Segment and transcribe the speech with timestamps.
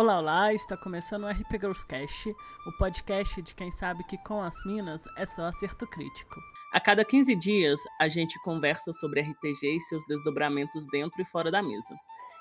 [0.00, 2.34] Olá, olá, está começando o RP Girls Cast,
[2.66, 6.40] o podcast de quem sabe que com as minas é só acerto crítico.
[6.72, 11.50] A cada 15 dias, a gente conversa sobre RPG e seus desdobramentos dentro e fora
[11.50, 11.94] da mesa.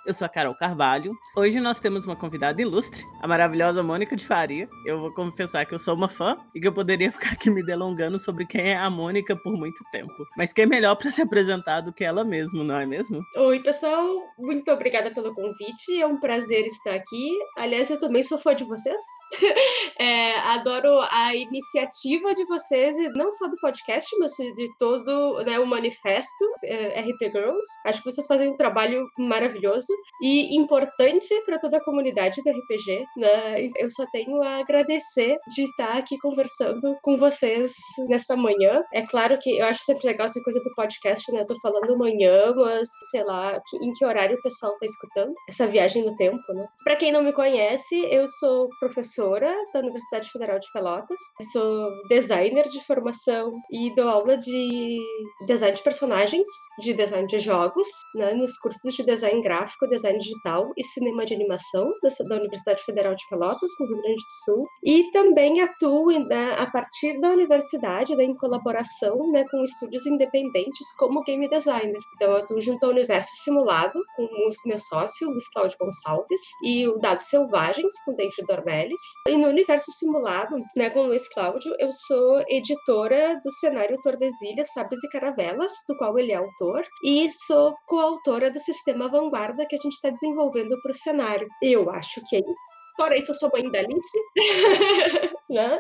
[0.06, 1.14] Eu sou a Carol Carvalho.
[1.36, 4.68] Hoje nós temos uma convidada ilustre, a maravilhosa Mônica de Faria.
[4.86, 7.64] Eu vou confessar que eu sou uma fã e que eu poderia ficar aqui me
[7.64, 10.14] delongando sobre quem é a Mônica por muito tempo.
[10.38, 13.22] Mas quem é melhor para se apresentar do que ela mesma, não é mesmo?
[13.36, 14.06] Oi, pessoal.
[14.38, 16.02] Muito obrigada pelo convite.
[16.02, 17.38] É um prazer estar aqui.
[17.58, 19.02] Aliás, eu também sou fã de vocês.
[20.00, 25.60] é, adoro a iniciativa de vocês, e não só do podcast, mas de todo né,
[25.60, 27.68] o manifesto é, RP Girls.
[27.86, 29.89] Acho que vocês fazem um trabalho maravilhoso
[30.22, 33.06] e importante para toda a comunidade do RPG.
[33.18, 33.70] Né?
[33.78, 37.74] Eu só tenho a agradecer de estar aqui conversando com vocês
[38.08, 38.84] nessa manhã.
[38.94, 41.42] É claro que eu acho sempre legal essa coisa do podcast, né?
[41.42, 45.68] Eu tô falando manhã, mas sei lá em que horário o pessoal tá escutando essa
[45.68, 46.66] viagem no tempo, né?
[46.84, 51.20] Para quem não me conhece, eu sou professora da Universidade Federal de Pelotas.
[51.40, 55.00] Eu sou designer de formação e dou aula de
[55.46, 56.46] design de personagens,
[56.80, 58.34] de design de jogos, né?
[58.34, 61.92] Nos cursos de design gráfico gráfico, design digital e cinema de animação
[62.28, 64.68] da, Universidade Federal de Pelotas, no Rio Grande do Sul.
[64.84, 70.92] E também atuo né, a partir da universidade, né, em colaboração né, com estúdios independentes
[70.98, 72.00] como game designer.
[72.16, 76.88] Então, eu atuo junto ao Universo Simulado, com o meu sócio, Luiz Cláudio Gonçalves, e
[76.88, 79.00] o Dados Selvagens, com David Dornelles.
[79.28, 84.72] E no Universo Simulado, né, com o Luiz Cláudio, eu sou editora do cenário Tordesilhas,
[84.74, 89.76] Sabres e Caravelas, do qual ele é autor, e sou coautora do Sistema Vanguarda, que
[89.76, 91.48] a gente está desenvolvendo para o cenário.
[91.62, 92.69] Eu acho que é isso.
[93.00, 94.20] Fora isso, eu sou mãe da Alice,
[95.50, 95.80] né?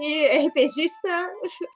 [0.00, 1.30] E RPGista,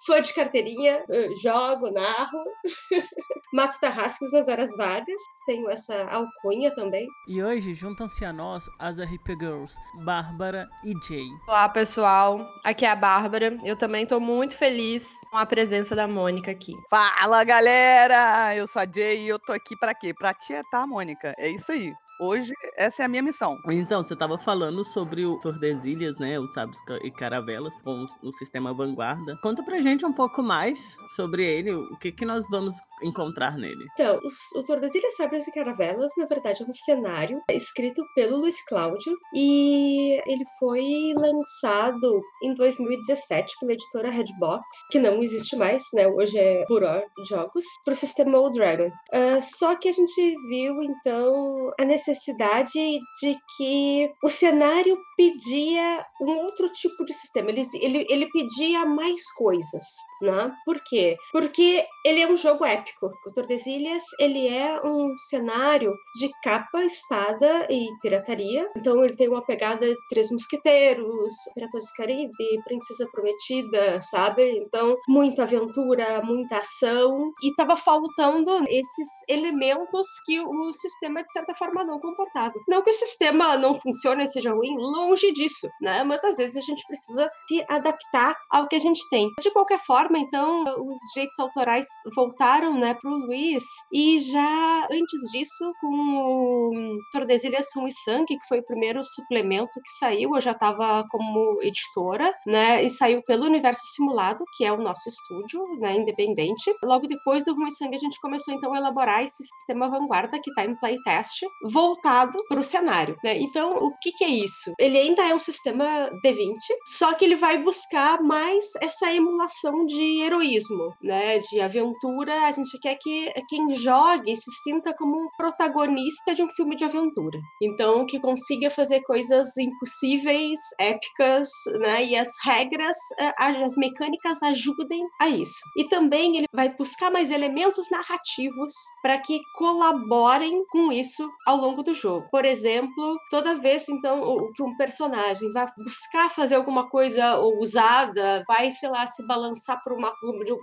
[0.05, 1.05] fã de carteirinha,
[1.41, 2.44] jogo, narro,
[3.55, 7.06] mato tarrasques nas horas vagas, tenho essa alcunha também.
[7.28, 11.28] E hoje juntam-se a nós as RP Girls, Bárbara e Jay.
[11.47, 12.44] Olá, pessoal.
[12.64, 13.56] Aqui é a Bárbara.
[13.64, 16.75] Eu também estou muito feliz com a presença da Mônica aqui.
[16.91, 18.56] Fala, galera!
[18.56, 20.12] Eu sou a Jay e eu tô aqui para quê?
[20.12, 21.32] Para tietar a Mônica.
[21.38, 21.93] É isso aí.
[22.22, 23.59] Hoje, essa é a minha missão.
[23.69, 26.38] Então, você estava falando sobre o Tordesilhas, né?
[26.38, 29.37] Os Sabres e Caravelas, com o sistema Vanguarda.
[29.43, 33.84] Conta pra gente um pouco mais sobre ele, o que, que nós vamos encontrar nele.
[33.94, 34.21] Então,
[34.55, 40.21] o, Tordesilhas, Sabres e Caravelas, na verdade, é um cenário escrito pelo Luiz Cláudio e
[40.25, 46.06] ele foi lançado em 2017 pela editora Redbox, que não existe mais, né?
[46.06, 48.87] Hoje é Buró Jogos, para o sistema Old Dragon.
[49.12, 56.05] Uh, só que a gente viu, então, a necessidade necessidade de que o cenário pedia
[56.21, 57.50] um outro tipo de sistema.
[57.50, 59.84] Ele, ele, ele pedia mais coisas,
[60.21, 60.53] né?
[60.65, 61.17] Por quê?
[61.33, 63.06] Porque ele é um jogo épico.
[63.27, 68.69] O Tordesilhas, ele é um cenário de capa, espada e pirataria.
[68.77, 74.59] Então ele tem uma pegada de Três Mosqueteiros, Piratas do Caribe, Princesa Prometida, sabe?
[74.59, 77.33] Então, muita aventura, muita ação.
[77.43, 82.54] E tava faltando esses elementos que o sistema, de certa forma, não comportava.
[82.69, 86.03] Não que o sistema não funcione e seja ruim, longe disso, né?
[86.04, 89.30] Mas às vezes a gente precisa se adaptar ao que a gente tem.
[89.41, 95.72] De qualquer forma, então, os direitos autorais voltaram, né, pro Luiz e já antes disso,
[95.81, 100.52] com o Tordesilhas Rum e Sangue, que foi o primeiro suplemento que saiu, eu já
[100.52, 105.97] estava como editora, né, e saiu pelo Universo Simulado, que é o nosso estúdio, né,
[105.97, 106.75] independente.
[106.82, 110.41] Logo depois do Rum e Sangue, a gente começou então a elaborar esse sistema vanguarda
[110.42, 111.42] que está em playtest,
[111.82, 113.37] voltado para o cenário, né?
[113.38, 114.72] Então, o que, que é isso?
[114.78, 116.54] Ele ainda é um sistema D20,
[116.87, 121.38] só que ele vai buscar mais essa emulação de heroísmo, né?
[121.38, 122.47] De aventura.
[122.47, 126.84] A gente quer que quem jogue se sinta como um protagonista de um filme de
[126.84, 127.38] aventura.
[127.60, 131.49] Então, que consiga fazer coisas impossíveis, épicas,
[131.81, 132.04] né?
[132.04, 135.60] E as regras, eh, as mecânicas ajudem a isso.
[135.76, 141.71] E também ele vai buscar mais elementos narrativos para que colaborem com isso ao longo
[141.80, 142.26] do jogo.
[142.28, 148.69] Por exemplo, toda vez então que um personagem vai buscar fazer alguma coisa ousada, vai,
[148.70, 150.12] sei lá, se balançar por uma,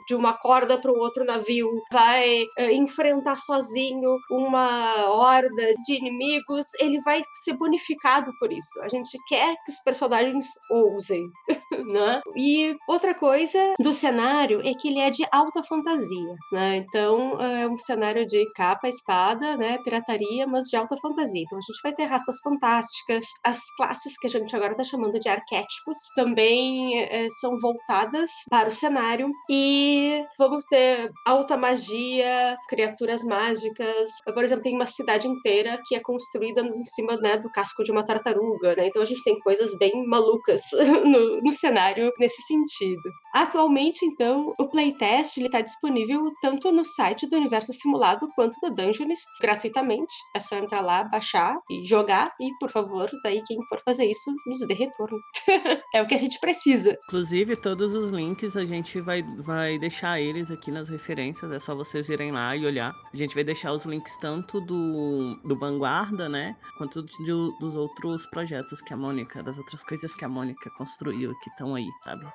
[0.05, 6.67] de uma corda para o outro navio, vai uh, enfrentar sozinho uma horda de inimigos,
[6.81, 8.81] ele vai ser bonificado por isso.
[8.81, 11.23] A gente quer que os personagens ousem,
[11.93, 12.21] né?
[12.35, 16.77] E outra coisa do cenário é que ele é de alta fantasia, né?
[16.77, 19.77] Então é um cenário de capa, espada, né?
[19.83, 21.41] Pirataria, mas de alta fantasia.
[21.41, 25.19] Então a gente vai ter raças fantásticas, as classes que a gente agora está chamando
[25.19, 33.23] de arquétipos também é, são voltadas para o cenário e vamos ter alta magia, criaturas
[33.23, 34.09] mágicas.
[34.25, 37.91] Por exemplo, tem uma cidade inteira que é construída em cima né, do casco de
[37.91, 38.87] uma tartaruga, né?
[38.87, 40.61] Então a gente tem coisas bem malucas
[41.05, 43.01] no, no cenário nesse sentido.
[43.33, 49.27] Atualmente, então, o playtest está disponível tanto no site do Universo Simulado quanto da Dungeonist,
[49.41, 50.13] gratuitamente.
[50.35, 52.33] É só entrar lá, baixar e jogar.
[52.39, 55.19] E, por favor, daí quem for fazer isso, nos dê retorno.
[55.93, 56.97] é o que a gente precisa.
[57.07, 61.51] Inclusive, todos os links a gente vai, vai deixar eles aqui nas referências.
[61.51, 62.93] É só vocês irem lá e olhar.
[63.13, 66.55] A gente vai deixar os links tanto do, do Vanguarda, né?
[66.77, 71.33] Quanto de, dos outros projetos que a Mônica, das outras coisas que a Mônica construiu
[71.39, 72.25] que estão aí, sabe?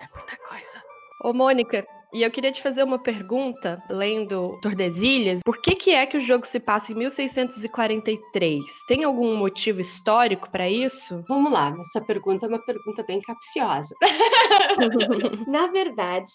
[0.00, 0.82] É muita coisa.
[1.22, 5.40] Ô, Mônica, e eu queria te fazer uma pergunta, lendo Tordesilhas.
[5.44, 8.60] Por que, que é que o jogo se passa em 1643?
[8.86, 11.22] Tem algum motivo histórico para isso?
[11.28, 13.94] Vamos lá, essa pergunta é uma pergunta bem capciosa.
[15.46, 16.30] Na verdade,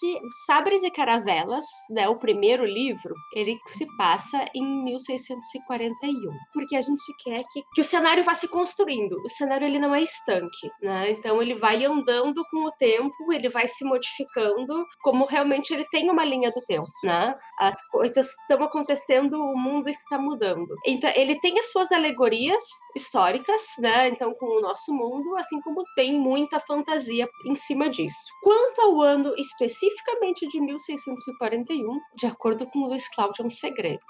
[0.46, 6.32] Sabres e Caravelas, né, o primeiro livro, ele se passa em 1641.
[6.52, 9.16] Porque a gente quer que, que o cenário vá se construindo.
[9.24, 11.10] O cenário ele não é estanque, né?
[11.10, 16.10] Então ele vai andando com o tempo, ele vai se modificando como realmente ele tem
[16.10, 17.34] uma linha do tempo, né?
[17.58, 20.74] As coisas estão acontecendo, o mundo está mudando.
[20.86, 22.62] Então, ele tem as suas alegorias
[22.94, 24.08] históricas, né?
[24.08, 28.26] Então, com o nosso mundo, assim como tem muita fantasia em cima disso.
[28.42, 34.00] Quanto ao ano especificamente de 1641, de acordo com o Luiz Cláudio, é um segredo.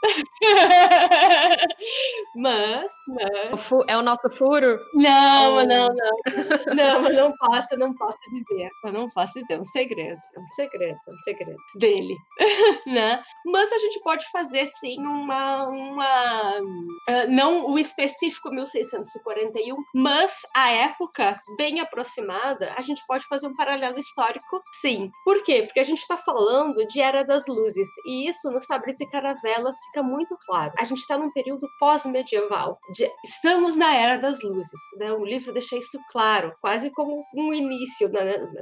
[2.37, 3.71] mas, mas...
[3.89, 4.79] É o nosso furo?
[4.95, 5.65] Não, oh.
[5.65, 6.75] não, não.
[6.75, 8.71] Não, eu não posso, não posso dizer.
[8.85, 10.21] Eu não posso dizer, é um segredo.
[10.35, 12.15] É um segredo, é um segredo dele,
[12.87, 13.23] né?
[13.45, 20.71] Mas a gente pode fazer sim uma, uma uh, não o específico 1641, mas a
[20.71, 25.11] época bem aproximada, a gente pode fazer um paralelo histórico, sim.
[25.25, 25.63] Por quê?
[25.63, 29.77] Porque a gente está falando de Era das Luzes e isso no Sabres e Caravelas
[29.87, 30.73] fica muito claro.
[30.79, 32.79] A gente está num período pós-medieval.
[33.25, 35.13] Estamos na Era das Luzes, né?
[35.13, 38.21] O livro deixa isso claro, quase como um início na,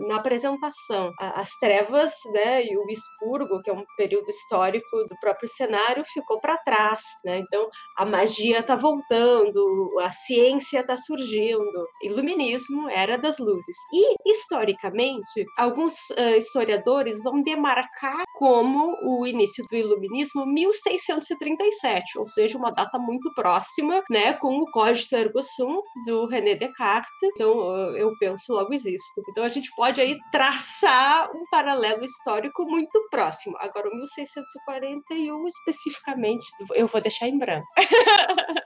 [0.08, 1.12] na apresentação.
[1.18, 2.64] As trevas, né?
[2.76, 7.38] O expurgo, que é um período histórico do próprio cenário, ficou para trás, né?
[7.38, 7.66] Então
[7.96, 13.76] a magia está voltando, a ciência está surgindo, iluminismo era das luzes.
[13.92, 22.58] E historicamente, alguns uh, historiadores vão demarcar como o início do iluminismo 1637, ou seja,
[22.58, 27.22] uma data muito próxima, né, com o Cogito ergo sum do René Descartes.
[27.34, 27.50] Então
[27.96, 29.22] eu penso logo existo.
[29.30, 33.56] Então a gente pode aí traçar um paralelo histórico muito próximo.
[33.58, 37.66] Agora, o 1641 especificamente, eu vou deixar em branco.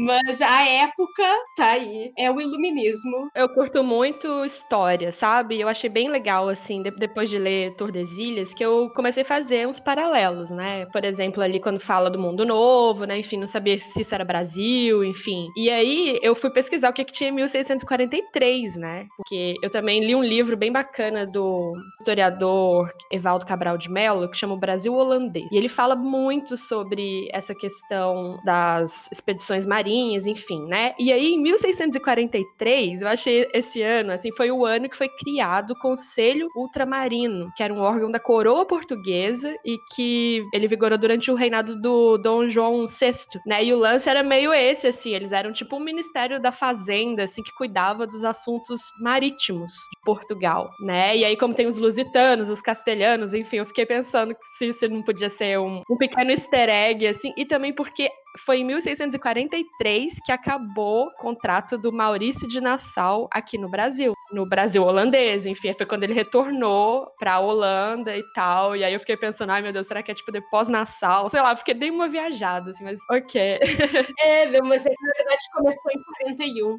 [0.00, 1.22] Mas a época
[1.54, 2.10] tá aí.
[2.16, 3.28] É o iluminismo.
[3.34, 5.60] Eu curto muito história, sabe?
[5.60, 9.68] Eu achei bem legal, assim, de depois de ler Tordesilhas, que eu comecei a fazer
[9.68, 10.86] uns paralelos, né?
[10.86, 13.18] Por exemplo, ali quando fala do mundo novo, né?
[13.18, 15.48] Enfim, não sabia se isso era Brasil, enfim.
[15.54, 19.06] E aí eu fui pesquisar o que, que tinha em 1643, né?
[19.18, 24.36] Porque eu também li um livro bem bacana do historiador Evaldo Cabral de Mello, que
[24.36, 25.46] chama O Brasil Holandês.
[25.52, 30.94] E ele fala muito sobre essa questão das expedições marítimas marinhas, enfim, né?
[30.98, 35.72] E aí, em 1643, eu achei esse ano, assim, foi o ano que foi criado
[35.72, 41.30] o Conselho Ultramarino, que era um órgão da coroa portuguesa e que ele vigorou durante
[41.30, 43.64] o reinado do Dom João VI, né?
[43.64, 47.42] E o lance era meio esse, assim, eles eram tipo um ministério da fazenda, assim,
[47.42, 51.16] que cuidava dos assuntos marítimos de Portugal, né?
[51.16, 55.02] E aí, como tem os lusitanos, os castelhanos, enfim, eu fiquei pensando se isso não
[55.02, 58.08] podia ser um, um pequeno easter egg, assim, e também porque
[58.38, 64.46] foi em 1643 que acabou o contrato do Maurício de Nassau aqui no Brasil, no
[64.46, 69.16] Brasil holandês, enfim, foi quando ele retornou pra Holanda e tal, e aí eu fiquei
[69.16, 71.28] pensando, ai meu Deus, será que é tipo de pós-Nassau?
[71.28, 73.58] Sei lá, fiquei bem uma viajada, assim, mas ok.
[74.22, 76.76] É, mas na verdade começou em 41.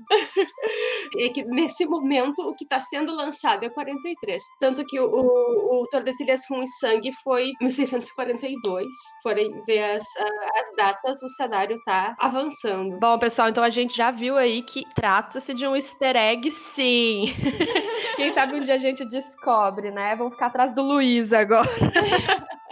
[1.18, 4.42] é que nesse momento o que está sendo lançado é 43.
[4.60, 8.86] Tanto que o, o, o Tordesilhas Rum e Sangue foi 1642.
[9.24, 13.00] Forem ver as, as datas, o cenário tá avançando.
[13.00, 17.34] Bom, pessoal, então a gente já viu aí que trata-se de um easter egg, sim.
[18.16, 20.16] Quem sabe um dia a gente descobre, né?
[20.16, 21.70] Vamos ficar atrás do Luiz agora.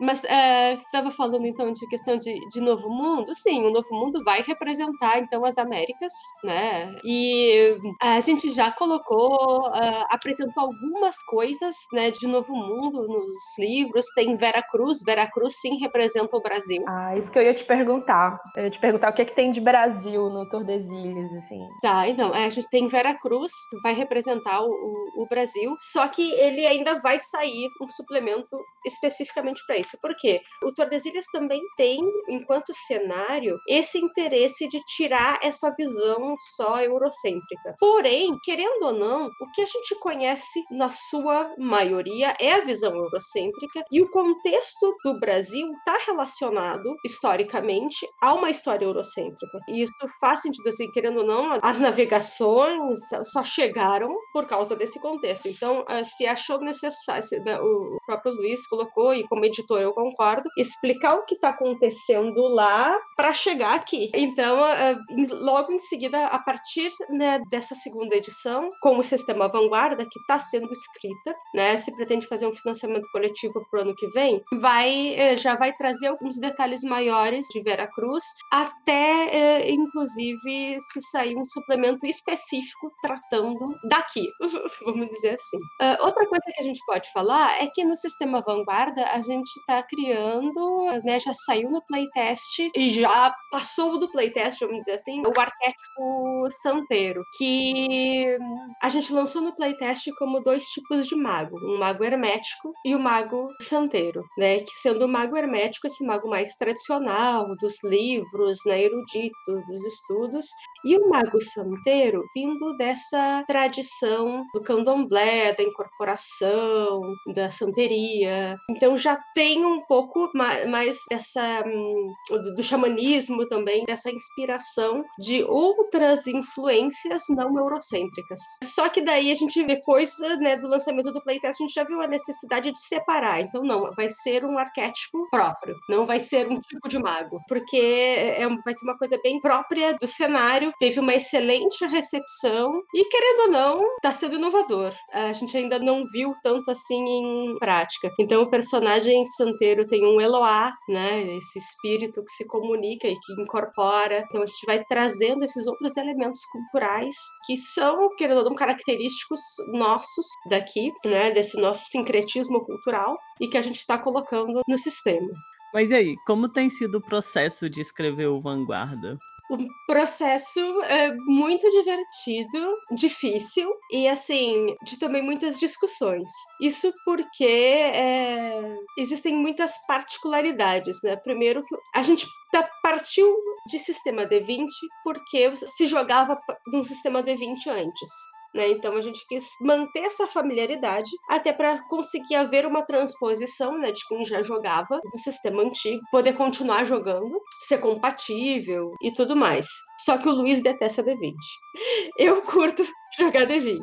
[0.00, 3.32] Mas estava uh, falando então de questão de, de novo mundo.
[3.34, 6.94] Sim, o novo mundo vai representar então as Américas, né?
[7.04, 14.04] E a gente já colocou, uh, apresentou algumas coisas, né, de novo mundo nos livros.
[14.14, 14.98] Tem Vera Cruz.
[15.04, 16.82] Vera Cruz sim representa o Brasil.
[16.88, 18.38] Ah, isso que eu ia te perguntar.
[18.56, 21.60] Eu ia te perguntar o que é que tem de Brasil no Tordesilhas, assim.
[21.82, 26.08] Tá, então, é, a gente tem Vera Cruz, vai representar o, o, o Brasil, só
[26.08, 29.83] que ele ainda vai sair um suplemento especificamente para isso.
[30.00, 30.40] Por quê?
[30.62, 37.76] O Tordesilhas também tem, enquanto cenário, esse interesse de tirar essa visão só eurocêntrica.
[37.78, 42.94] Porém, querendo ou não, o que a gente conhece na sua maioria é a visão
[42.94, 49.58] eurocêntrica e o contexto do Brasil está relacionado historicamente a uma história eurocêntrica.
[49.68, 55.00] E isso faz sentido, assim, querendo ou não, as navegações só chegaram por causa desse
[55.00, 55.48] contexto.
[55.48, 60.48] Então, eh, se achou necessário, né, o próprio Luiz colocou, e como editor eu concordo,
[60.58, 64.10] explicar o que está acontecendo lá para chegar aqui.
[64.14, 70.04] Então, uh, logo em seguida, a partir né, dessa segunda edição, com o sistema Vanguarda,
[70.04, 74.06] que está sendo escrita, né, se pretende fazer um financiamento coletivo para o ano que
[74.08, 81.00] vem, vai, uh, já vai trazer alguns detalhes maiores de Veracruz, até, uh, inclusive, se
[81.10, 84.26] sair um suplemento específico tratando daqui,
[84.84, 85.58] vamos dizer assim.
[86.00, 89.82] outra coisa que a gente pode falar é que no sistema Vanguarda, a gente está
[89.82, 95.40] criando, né, já saiu no playtest e já passou do playtest, vamos dizer assim, o
[95.40, 98.36] arquétipo santeiro, que
[98.82, 102.98] a gente lançou no playtest como dois tipos de mago, um mago hermético e o
[102.98, 108.58] um mago santeiro, né, que sendo o mago hermético esse mago mais tradicional dos livros,
[108.66, 110.46] né, erudito, dos estudos,
[110.84, 117.00] e o mago santeiro vindo dessa tradição do candomblé, da incorporação,
[117.34, 118.56] da santeria.
[118.70, 122.12] Então já tem um pouco mais dessa hum,
[122.56, 128.40] do xamanismo também, dessa inspiração de outras influências não eurocêntricas.
[128.62, 132.00] Só que daí a gente depois né, do lançamento do playtest a gente já viu
[132.00, 133.40] a necessidade de separar.
[133.40, 137.76] Então não, vai ser um arquétipo próprio, não vai ser um tipo de mago, porque
[137.76, 143.04] é, é vai ser uma coisa bem própria do cenário teve uma excelente recepção e,
[143.06, 144.92] querendo ou não, está sendo inovador.
[145.12, 148.10] A gente ainda não viu tanto assim em prática.
[148.18, 151.22] Então, o personagem santeiro tem um Eloá, né?
[151.36, 154.24] Esse espírito que se comunica e que incorpora.
[154.26, 157.14] Então, a gente vai trazendo esses outros elementos culturais
[157.46, 159.40] que são, querendo ou não, característicos
[159.72, 161.30] nossos daqui, né?
[161.30, 165.28] Desse nosso sincretismo cultural e que a gente está colocando no sistema.
[165.72, 169.18] Mas e aí, como tem sido o processo de escrever o Vanguarda?
[169.50, 176.30] O processo é muito divertido, difícil e, assim, de também muitas discussões.
[176.60, 181.14] Isso porque é, existem muitas particularidades, né?
[181.16, 183.26] Primeiro que a gente tá, partiu
[183.70, 184.66] de sistema D20
[185.02, 186.40] porque se jogava
[186.72, 188.10] num sistema D20 antes.
[188.54, 188.70] Né?
[188.70, 194.00] Então a gente quis manter essa familiaridade até para conseguir haver uma transposição né, de
[194.06, 199.66] quem já jogava no sistema antigo, poder continuar jogando, ser compatível e tudo mais.
[200.04, 201.34] Só que o Luiz detesta D20.
[202.18, 202.84] Eu curto
[203.18, 203.78] jogar D20.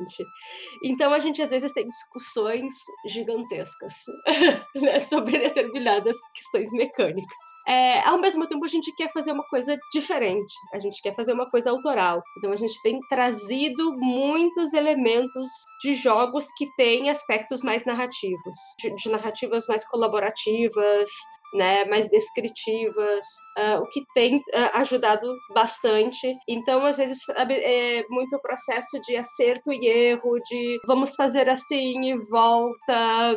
[0.83, 2.73] Então a gente às vezes tem discussões
[3.07, 3.93] gigantescas
[4.75, 7.37] né, sobre determinadas questões mecânicas.
[7.67, 11.33] É, ao mesmo tempo a gente quer fazer uma coisa diferente, a gente quer fazer
[11.33, 12.21] uma coisa autoral.
[12.37, 15.47] Então a gente tem trazido muitos elementos
[15.81, 21.09] de jogos que têm aspectos mais narrativos, de, de narrativas mais colaborativas,
[21.53, 23.25] né, mais descritivas,
[23.57, 24.41] uh, o que tem uh,
[24.75, 26.33] ajudado bastante.
[26.47, 32.17] Então, às vezes, é muito processo de acerto e erro, de vamos fazer assim e
[32.29, 33.35] volta,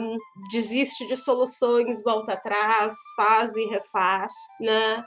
[0.50, 5.04] desiste de soluções, volta atrás, faz e refaz, né?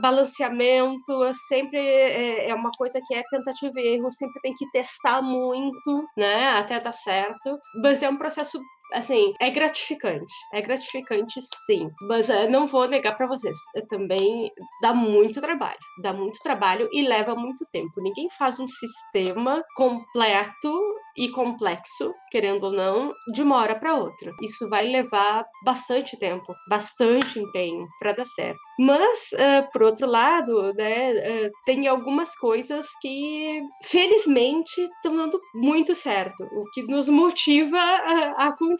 [0.00, 5.20] balanceamento sempre é, é uma coisa que é tentativa e erro, sempre tem que testar
[5.22, 7.58] muito, né, até dar certo.
[7.82, 8.60] Mas é um processo
[8.92, 10.32] assim, é gratificante.
[10.52, 11.88] É gratificante, sim.
[12.02, 13.56] Mas uh, não vou negar para vocês,
[13.88, 14.50] também
[14.80, 15.78] dá muito trabalho.
[16.02, 18.00] Dá muito trabalho e leva muito tempo.
[18.02, 24.30] Ninguém faz um sistema completo e complexo, querendo ou não, de uma hora para outra.
[24.42, 28.60] Isso vai levar bastante tempo, bastante empenho para dar certo.
[28.78, 35.94] Mas, uh, por outro lado, né, uh, tem algumas coisas que, felizmente, estão dando muito
[35.94, 38.75] certo, o que nos motiva a, a continuar,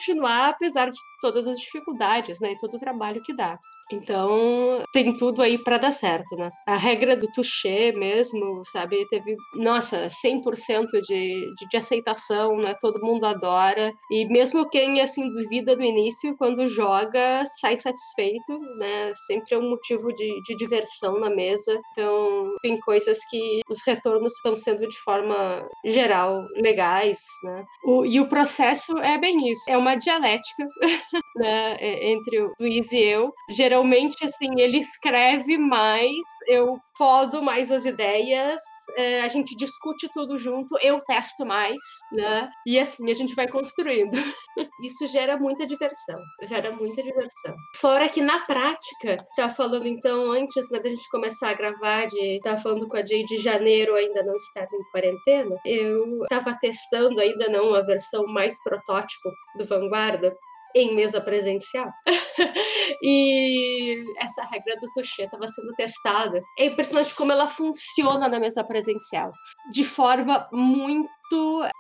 [0.50, 3.58] apesar de todas as dificuldades, né, e todo o trabalho que dá.
[3.92, 6.50] Então, tem tudo aí para dar certo, né?
[6.66, 9.06] A regra do touché mesmo, sabe?
[9.08, 12.74] Teve, nossa, 100% de, de, de aceitação, né?
[12.80, 13.92] Todo mundo adora.
[14.10, 19.12] E mesmo quem, assim, duvida no início, quando joga, sai satisfeito, né?
[19.26, 21.78] Sempre é um motivo de, de diversão na mesa.
[21.92, 27.64] Então, tem coisas que os retornos estão sendo de forma geral legais, né?
[27.84, 29.70] O, e o processo é bem isso.
[29.70, 30.66] É uma dialética,
[31.36, 31.76] né?
[31.80, 33.32] Entre o Luiz e eu.
[33.48, 36.12] Geralmente geralmente, assim, ele escreve mais,
[36.48, 38.60] eu podo mais as ideias,
[38.96, 41.80] é, a gente discute tudo junto, eu testo mais,
[42.10, 42.48] né?
[42.66, 44.16] E assim a gente vai construindo.
[44.82, 47.54] Isso gera muita diversão, gera muita diversão.
[47.76, 52.40] Fora que na prática, tá falando então antes né, da gente começar a gravar, de
[52.42, 57.20] tá falando com a Jay de janeiro ainda não estava em quarentena, eu tava testando
[57.20, 60.34] ainda não a versão mais protótipo do Vanguarda
[60.74, 61.88] em mesa presencial.
[63.02, 66.40] e essa regra do touché estava sendo testada.
[66.58, 69.32] É impressionante como ela funciona na mesa presencial,
[69.70, 71.10] de forma muito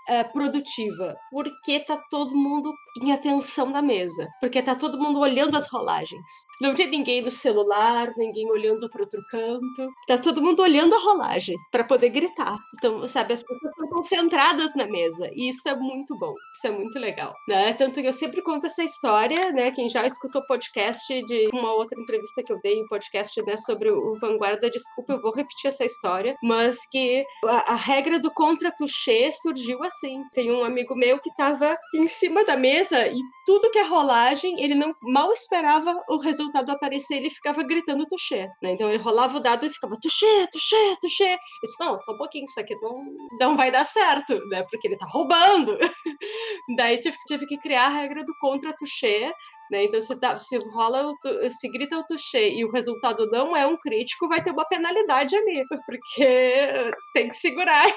[0.08, 2.72] é, produtiva, porque tá todo mundo
[3.02, 6.30] em atenção na mesa, porque tá todo mundo olhando as rolagens.
[6.60, 9.90] Não tem ninguém no celular, ninguém olhando para outro canto.
[10.06, 12.56] Tá todo mundo olhando a rolagem para poder gritar.
[12.74, 16.32] Então, sabe, as pessoas estão concentradas na mesa e isso é muito bom.
[16.54, 17.72] Isso é muito legal, né?
[17.74, 19.70] Tanto que eu sempre conto essa história, né?
[19.70, 23.90] Quem já escutou podcast de uma outra entrevista que eu dei em podcast, né, sobre
[23.90, 29.30] o Vanguarda, desculpa, eu vou repetir essa história, mas que a, a regra do contra-touché
[29.40, 30.22] surgiu assim.
[30.32, 34.54] Tem um amigo meu que estava em cima da mesa e tudo que é rolagem,
[34.58, 38.72] ele não mal esperava o resultado aparecer, ele ficava gritando touché, né?
[38.72, 41.38] Então ele rolava o dado e ficava touché, touché, touché.
[41.62, 43.04] Disse, não, só um pouquinho, isso aqui não,
[43.40, 44.64] não vai dar certo, né?
[44.68, 45.78] Porque ele tá roubando.
[46.76, 49.32] Daí tive, tive que criar a regra do contra-touché,
[49.70, 49.84] né?
[49.84, 51.12] Então, se, se rola,
[51.50, 55.36] se grita o touché e o resultado não é um crítico, vai ter uma penalidade
[55.36, 57.86] ali, porque tem que segurar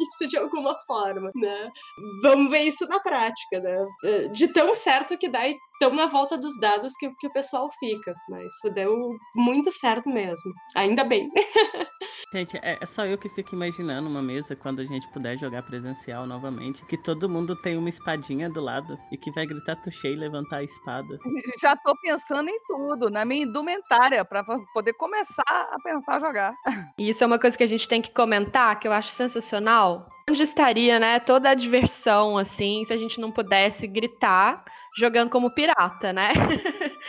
[0.00, 1.70] isso de alguma forma, né?
[2.22, 3.86] Vamos ver isso na prática, né?
[4.32, 7.68] De tão certo que dá e tão na volta dos dados que, que o pessoal
[7.78, 10.52] fica, mas deu muito certo mesmo.
[10.76, 11.30] Ainda bem.
[12.32, 15.62] Gente, é, é só eu que fico imaginando uma mesa quando a gente puder jogar
[15.62, 20.12] presencial novamente, que todo mundo tem uma espadinha do lado e que vai gritar touché
[20.12, 21.18] e levantar a espada.
[21.60, 26.54] Já tô pensando em tudo, na minha indumentária, para poder começar a pensar a jogar.
[26.98, 30.06] E isso é uma coisa que a gente tem que comentar, que eu acho sensacional.
[30.28, 34.64] Onde estaria, né, toda a diversão, assim, se a gente não pudesse gritar
[35.00, 36.30] jogando como pirata, né?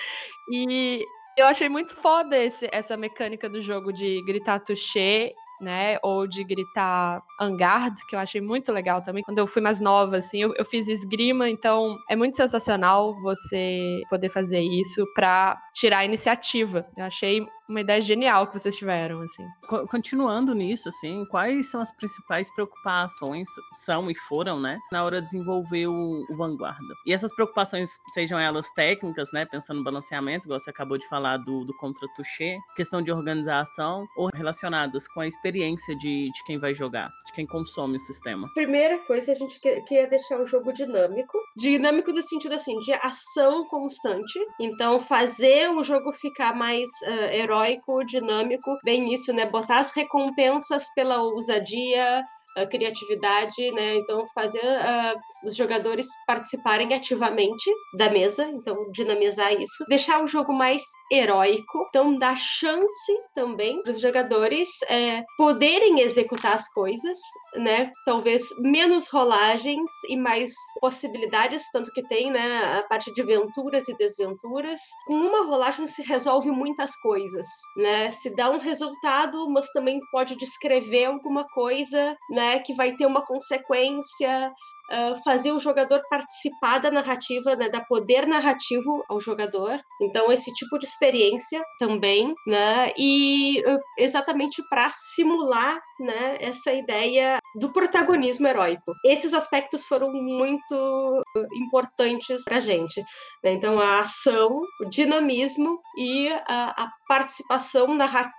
[0.51, 1.03] e
[1.37, 5.97] eu achei muito foda esse, essa mecânica do jogo de gritar touché né?
[6.01, 9.23] Ou de gritar Angard, que eu achei muito legal também.
[9.23, 14.01] Quando eu fui mais nova, assim, eu, eu fiz esgrima, então é muito sensacional você
[14.09, 16.85] poder fazer isso para tirar a iniciativa.
[16.97, 19.45] Eu achei uma ideia genial que vocês tiveram, assim.
[19.89, 25.25] Continuando nisso, assim, quais são as principais preocupações, são e foram, né, na hora de
[25.25, 26.93] desenvolver o, o Vanguarda?
[27.05, 31.37] E essas preocupações, sejam elas técnicas, né, pensando no balanceamento, igual você acabou de falar
[31.37, 36.75] do, do contra-touché, questão de organização, ou relacionadas com a experiência de, de quem vai
[36.75, 38.49] jogar, de quem consome o sistema?
[38.53, 41.37] Primeira coisa, a gente queria deixar o jogo dinâmico.
[41.55, 44.39] Dinâmico no sentido, assim, de ação constante.
[44.59, 49.45] Então, fazer o jogo ficar mais uh, heróico heróico, dinâmico, bem isso, né?
[49.45, 52.23] Botar as recompensas pela ousadia,
[52.55, 53.95] a criatividade, né?
[53.95, 60.53] Então, fazer uh, os jogadores participarem ativamente da mesa, então dinamizar isso, deixar o jogo
[60.53, 67.17] mais heróico, então dar chance também para os jogadores é, poderem executar as coisas,
[67.57, 67.91] né?
[68.05, 72.79] Talvez menos rolagens e mais possibilidades, tanto que tem, né?
[72.79, 74.81] A parte de venturas e desventuras.
[75.07, 78.09] Com uma rolagem se resolve muitas coisas, né?
[78.09, 82.40] Se dá um resultado, mas também pode descrever alguma coisa, né?
[82.41, 84.51] Né, que vai ter uma consequência
[84.91, 89.79] Uh, fazer o jogador participar da narrativa, né, dar poder narrativo ao jogador.
[90.01, 93.63] Então, esse tipo de experiência também, né, e
[93.97, 98.91] exatamente para simular né, essa ideia do protagonismo heróico.
[99.05, 101.23] Esses aspectos foram muito
[101.55, 103.01] importantes para a gente.
[103.41, 103.53] Né?
[103.53, 107.97] Então, a ação, o dinamismo e a, a participação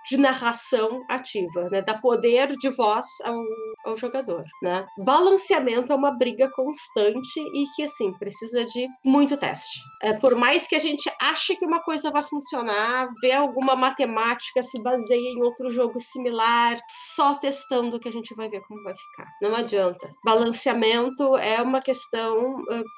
[0.09, 1.83] de narração ativa, né?
[1.83, 3.39] dar poder de voz ao,
[3.85, 4.83] ao jogador, né?
[4.97, 9.79] Balanceamento é uma briga constante e que, assim, precisa de muito teste.
[10.01, 14.63] É, por mais que a gente ache que uma coisa vai funcionar, ver alguma matemática
[14.63, 16.79] se baseia em outro jogo similar,
[17.15, 19.29] só testando que a gente vai ver como vai ficar.
[19.39, 20.09] Não adianta.
[20.25, 22.55] Balanceamento é uma questão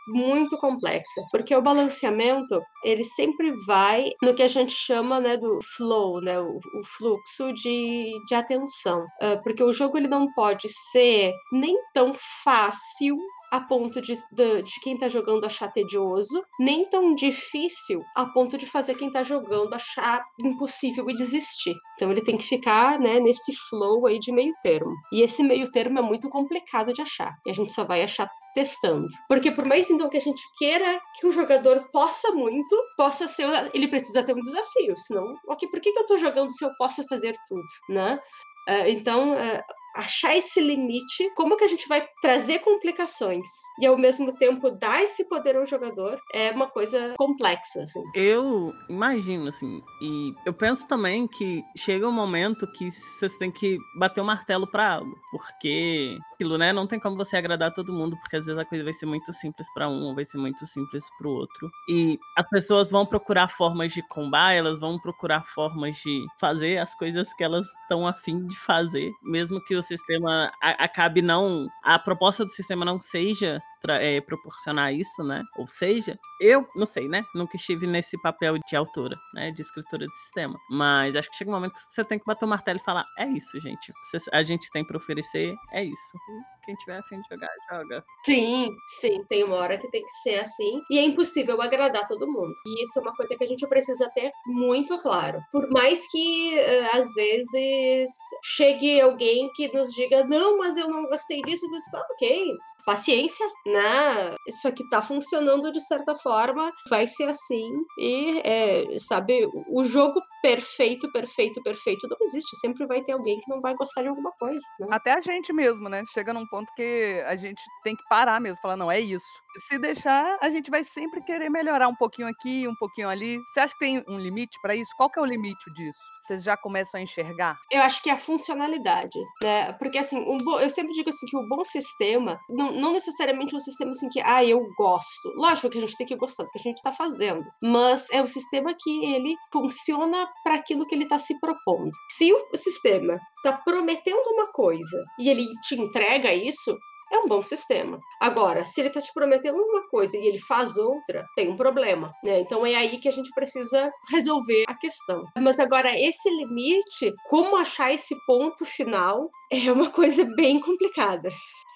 [0.08, 5.60] muito complexa, porque o balanceamento, ele sempre vai no que a gente chama, né, do
[5.76, 10.68] flow, né, o, o fluxo de, de atenção, uh, porque o jogo ele não pode
[10.70, 13.18] ser nem tão fácil
[13.56, 18.58] a ponto de, de, de quem tá jogando achar tedioso, nem tão difícil a ponto
[18.58, 21.74] de fazer quem tá jogando achar impossível e desistir.
[21.96, 24.94] Então ele tem que ficar, né, nesse flow aí de meio termo.
[25.14, 27.32] E esse meio termo é muito complicado de achar.
[27.46, 29.08] E a gente só vai achar testando.
[29.30, 33.48] Porque por mais então que a gente queira que o jogador possa muito, possa ser,
[33.74, 36.72] ele precisa ter um desafio, senão, ok, por que, que eu tô jogando se eu
[36.78, 38.20] posso fazer tudo, né?
[38.68, 39.62] Uh, então, uh,
[39.96, 43.48] achar esse limite, como que a gente vai trazer complicações
[43.80, 48.02] e ao mesmo tempo dar esse poder ao jogador é uma coisa complexa, assim.
[48.14, 53.78] Eu imagino, assim, e eu penso também que chega um momento que vocês têm que
[53.98, 58.18] bater o martelo para algo, porque aquilo, né, não tem como você agradar todo mundo,
[58.20, 60.66] porque às vezes a coisa vai ser muito simples para um, ou vai ser muito
[60.68, 61.72] simples para o outro.
[61.90, 66.94] E as pessoas vão procurar formas de combar, elas vão procurar formas de fazer as
[66.96, 71.68] coisas que elas estão afim de fazer, mesmo que o sistema acabe não.
[71.84, 75.44] A proposta do sistema não seja é, proporcionar isso, né?
[75.58, 77.24] Ou seja, eu não sei, né?
[77.34, 79.52] Nunca estive nesse papel de autora, né?
[79.52, 80.58] De escritora de sistema.
[80.70, 83.06] Mas acho que chega um momento que você tem que bater o martelo e falar:
[83.18, 83.94] é isso, gente.
[84.32, 86.18] A gente tem para oferecer, é isso.
[86.66, 88.04] Quem tiver afim de jogar, joga.
[88.26, 90.82] Sim, sim, tem uma hora que tem que ser assim.
[90.90, 92.54] E é impossível agradar todo mundo.
[92.66, 95.40] E isso é uma coisa que a gente precisa ter muito claro.
[95.52, 98.10] Por mais que, uh, às vezes,
[98.44, 102.52] chegue alguém que nos diga: não, mas eu não gostei disso, disso, tá ok.
[102.86, 104.36] Paciência, né?
[104.48, 107.72] Isso aqui tá funcionando de certa forma, vai ser assim.
[108.00, 112.56] E, é, sabe, o jogo perfeito, perfeito, perfeito não existe.
[112.58, 114.62] Sempre vai ter alguém que não vai gostar de alguma coisa.
[114.80, 114.88] Né?
[114.92, 116.04] Até a gente mesmo, né?
[116.14, 119.26] Chega num ponto que a gente tem que parar mesmo, falar, não, é isso.
[119.68, 123.38] Se deixar, a gente vai sempre querer melhorar um pouquinho aqui, um pouquinho ali.
[123.52, 124.92] Você acha que tem um limite para isso?
[124.96, 126.00] Qual que é o limite disso?
[126.24, 127.56] Vocês já começam a enxergar?
[127.72, 129.74] Eu acho que é a funcionalidade, né?
[129.74, 130.60] Porque assim, um bo...
[130.60, 134.22] eu sempre digo assim que o bom sistema, não, não necessariamente um sistema assim que,
[134.22, 135.30] ah, eu gosto.
[135.36, 138.22] Lógico que a gente tem que gostar do que a gente está fazendo, mas é
[138.22, 141.92] o sistema que ele funciona para aquilo que ele está se propondo.
[142.12, 146.76] Se o sistema está prometendo uma coisa e ele te entrega isso,
[147.14, 148.00] é um bom sistema.
[148.20, 152.12] Agora, se ele está te prometendo uma coisa e ele faz outra, tem um problema,
[152.24, 152.40] né?
[152.40, 155.24] Então é aí que a gente precisa resolver a questão.
[155.40, 161.30] Mas agora, esse limite, como achar esse ponto final, é uma coisa bem complicada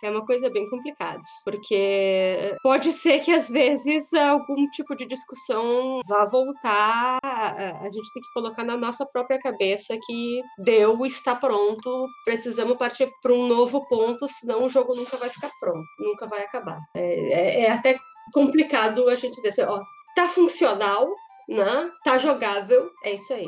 [0.06, 6.00] é uma coisa bem complicada, porque pode ser que às vezes algum tipo de discussão
[6.08, 12.06] vá voltar, a gente tem que colocar na nossa própria cabeça que deu, está pronto,
[12.26, 16.44] precisamos partir para um novo ponto, senão o jogo nunca vai ficar pronto, nunca vai
[16.44, 16.80] acabar.
[16.96, 17.98] É, é, é até
[18.34, 19.82] complicado a gente dizer assim, ó,
[20.16, 21.08] tá funcional,
[21.48, 21.90] né?
[22.04, 23.48] Tá jogável, é isso aí.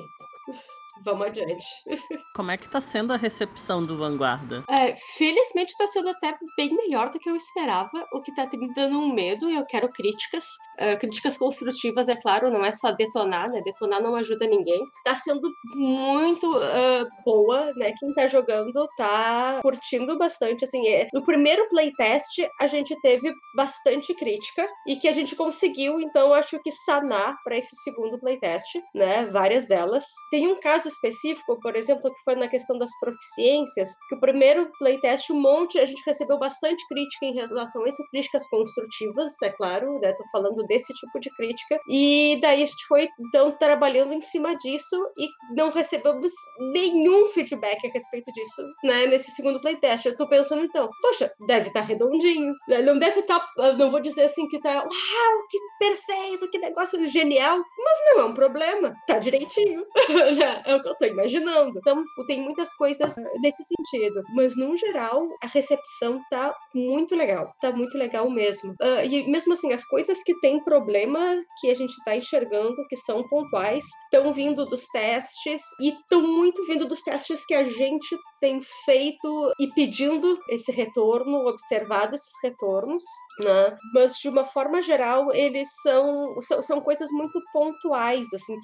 [1.03, 1.65] Vamos adiante.
[2.35, 4.63] Como é que tá sendo a recepção do Vanguarda?
[4.69, 8.67] É, felizmente tá sendo até bem melhor do que eu esperava, o que tá me
[8.75, 10.43] dando um medo e eu quero críticas.
[10.79, 13.61] Uh, críticas construtivas, é claro, não é só detonar, né?
[13.63, 14.79] Detonar não ajuda ninguém.
[15.03, 17.93] Tá sendo muito uh, boa, né?
[17.97, 20.87] Quem tá jogando tá curtindo bastante, assim.
[20.87, 21.07] É...
[21.13, 26.59] No primeiro playtest, a gente teve bastante crítica e que a gente conseguiu, então, acho
[26.59, 29.25] que sanar para esse segundo playtest, né?
[29.25, 30.05] Várias delas.
[30.29, 34.71] Tem um caso específico, por exemplo, que foi na questão das proficiências, que o primeiro
[34.79, 39.49] playtest, um monte, a gente recebeu bastante crítica em relação a isso, críticas construtivas, é
[39.49, 40.13] claro, né?
[40.13, 41.79] Tô falando desse tipo de crítica.
[41.89, 46.31] E daí a gente foi, então, trabalhando em cima disso e não recebemos
[46.73, 49.05] nenhum feedback a respeito disso, né?
[49.07, 50.05] Nesse segundo playtest.
[50.05, 52.81] Eu tô pensando, então, poxa, deve estar tá redondinho, né?
[52.81, 57.05] Não deve estar, tá, não vou dizer assim que tá, uau, que perfeito, que negócio
[57.07, 59.85] genial, mas não é um problema, tá direitinho,
[60.37, 60.61] né?
[60.81, 61.77] Que eu tô imaginando.
[61.77, 64.21] Então, tem muitas coisas nesse sentido.
[64.35, 67.53] Mas, no geral, a recepção tá muito legal.
[67.61, 68.71] Tá muito legal mesmo.
[68.71, 71.19] Uh, e mesmo assim, as coisas que tem problema
[71.59, 76.65] que a gente tá enxergando, que são pontuais, estão vindo dos testes e estão muito
[76.65, 83.03] vindo dos testes que a gente tem feito e pedindo esse retorno, observado esses retornos,
[83.39, 83.77] né?
[83.93, 88.55] Mas de uma forma geral, eles são, são, são coisas muito pontuais, assim.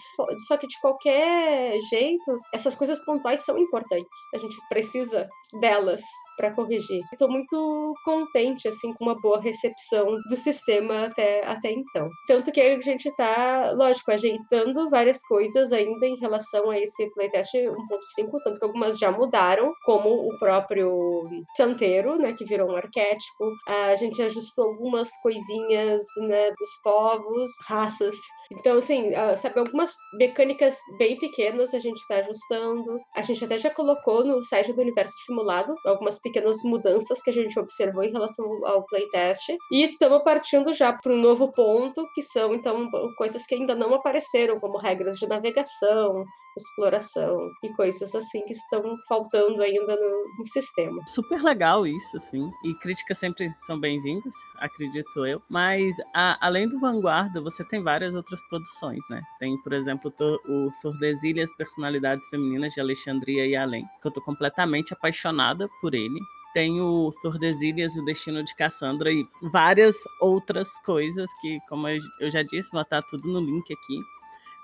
[0.48, 4.18] Só que de qualquer jeito, essas coisas pontuais são importantes.
[4.34, 5.30] A gente precisa
[5.62, 6.02] delas
[6.36, 7.02] para corrigir.
[7.12, 12.10] Estou muito contente assim com uma boa recepção do sistema até, até então.
[12.28, 17.54] Tanto que a gente está, lógico, ajeitando várias coisas ainda em relação a esse playtest
[17.54, 21.24] 1.5, tanto que algumas já mudaram, como o próprio
[21.56, 23.52] santeiro, né, que virou um arquétipo.
[23.68, 28.16] A gente ajustou algumas coisinhas, né, dos povos, raças.
[28.52, 33.00] Então, assim, sabe, algumas mecânicas bem pequenas a gente está ajustando.
[33.16, 37.34] A gente até já colocou no site do Universo Simulado algumas pequenas mudanças que a
[37.34, 39.50] gente observou em relação ao playtest.
[39.72, 43.94] E estamos partindo já para um novo ponto, que são, então, coisas que ainda não
[43.94, 46.24] apareceram, como regras de navegação,
[46.58, 51.02] exploração e coisas assim que estão faltando ainda no, no sistema.
[51.08, 52.50] Super legal isso, assim.
[52.66, 55.42] E críticas sempre são bem-vindas, acredito eu.
[55.50, 59.22] Mas a, além do Vanguarda, você tem várias outras produções, né?
[59.40, 60.14] Tem, por exemplo,
[60.48, 66.20] o Tordesilhas Personalidades Femininas de Alexandria e Além, que eu tô completamente apaixonada por ele
[66.58, 72.32] tem o Tordesilhas e o Destino de Cassandra e várias outras coisas que, como eu
[72.32, 74.00] já disse, vou estar tudo no link aqui.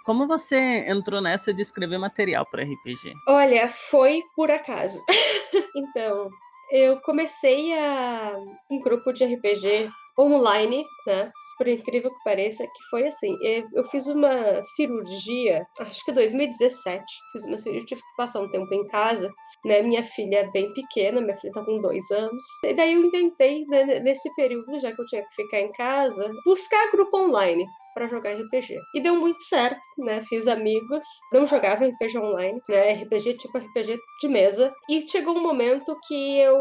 [0.03, 3.13] Como você entrou nessa de escrever material para RPG?
[3.27, 5.01] Olha, foi por acaso.
[5.75, 6.29] então,
[6.71, 8.35] eu comecei a
[8.69, 9.89] um grupo de RPG
[10.19, 11.31] online, né?
[11.57, 13.33] Por incrível que pareça, que foi assim.
[13.73, 17.03] Eu fiz uma cirurgia, acho que 2017.
[17.31, 19.31] Fiz uma cirurgia, tive que passar um tempo em casa,
[19.63, 19.81] né?
[19.81, 22.43] Minha filha é bem pequena, minha filha tá com dois anos.
[22.65, 26.29] E daí eu inventei, né, nesse período, já que eu tinha que ficar em casa,
[26.45, 28.79] buscar grupo online para jogar RPG.
[28.95, 30.21] E deu muito certo, né?
[30.23, 32.93] Fiz amigos, não jogava RPG online, né?
[32.93, 34.73] RPG tipo RPG de mesa.
[34.89, 36.57] E chegou um momento que eu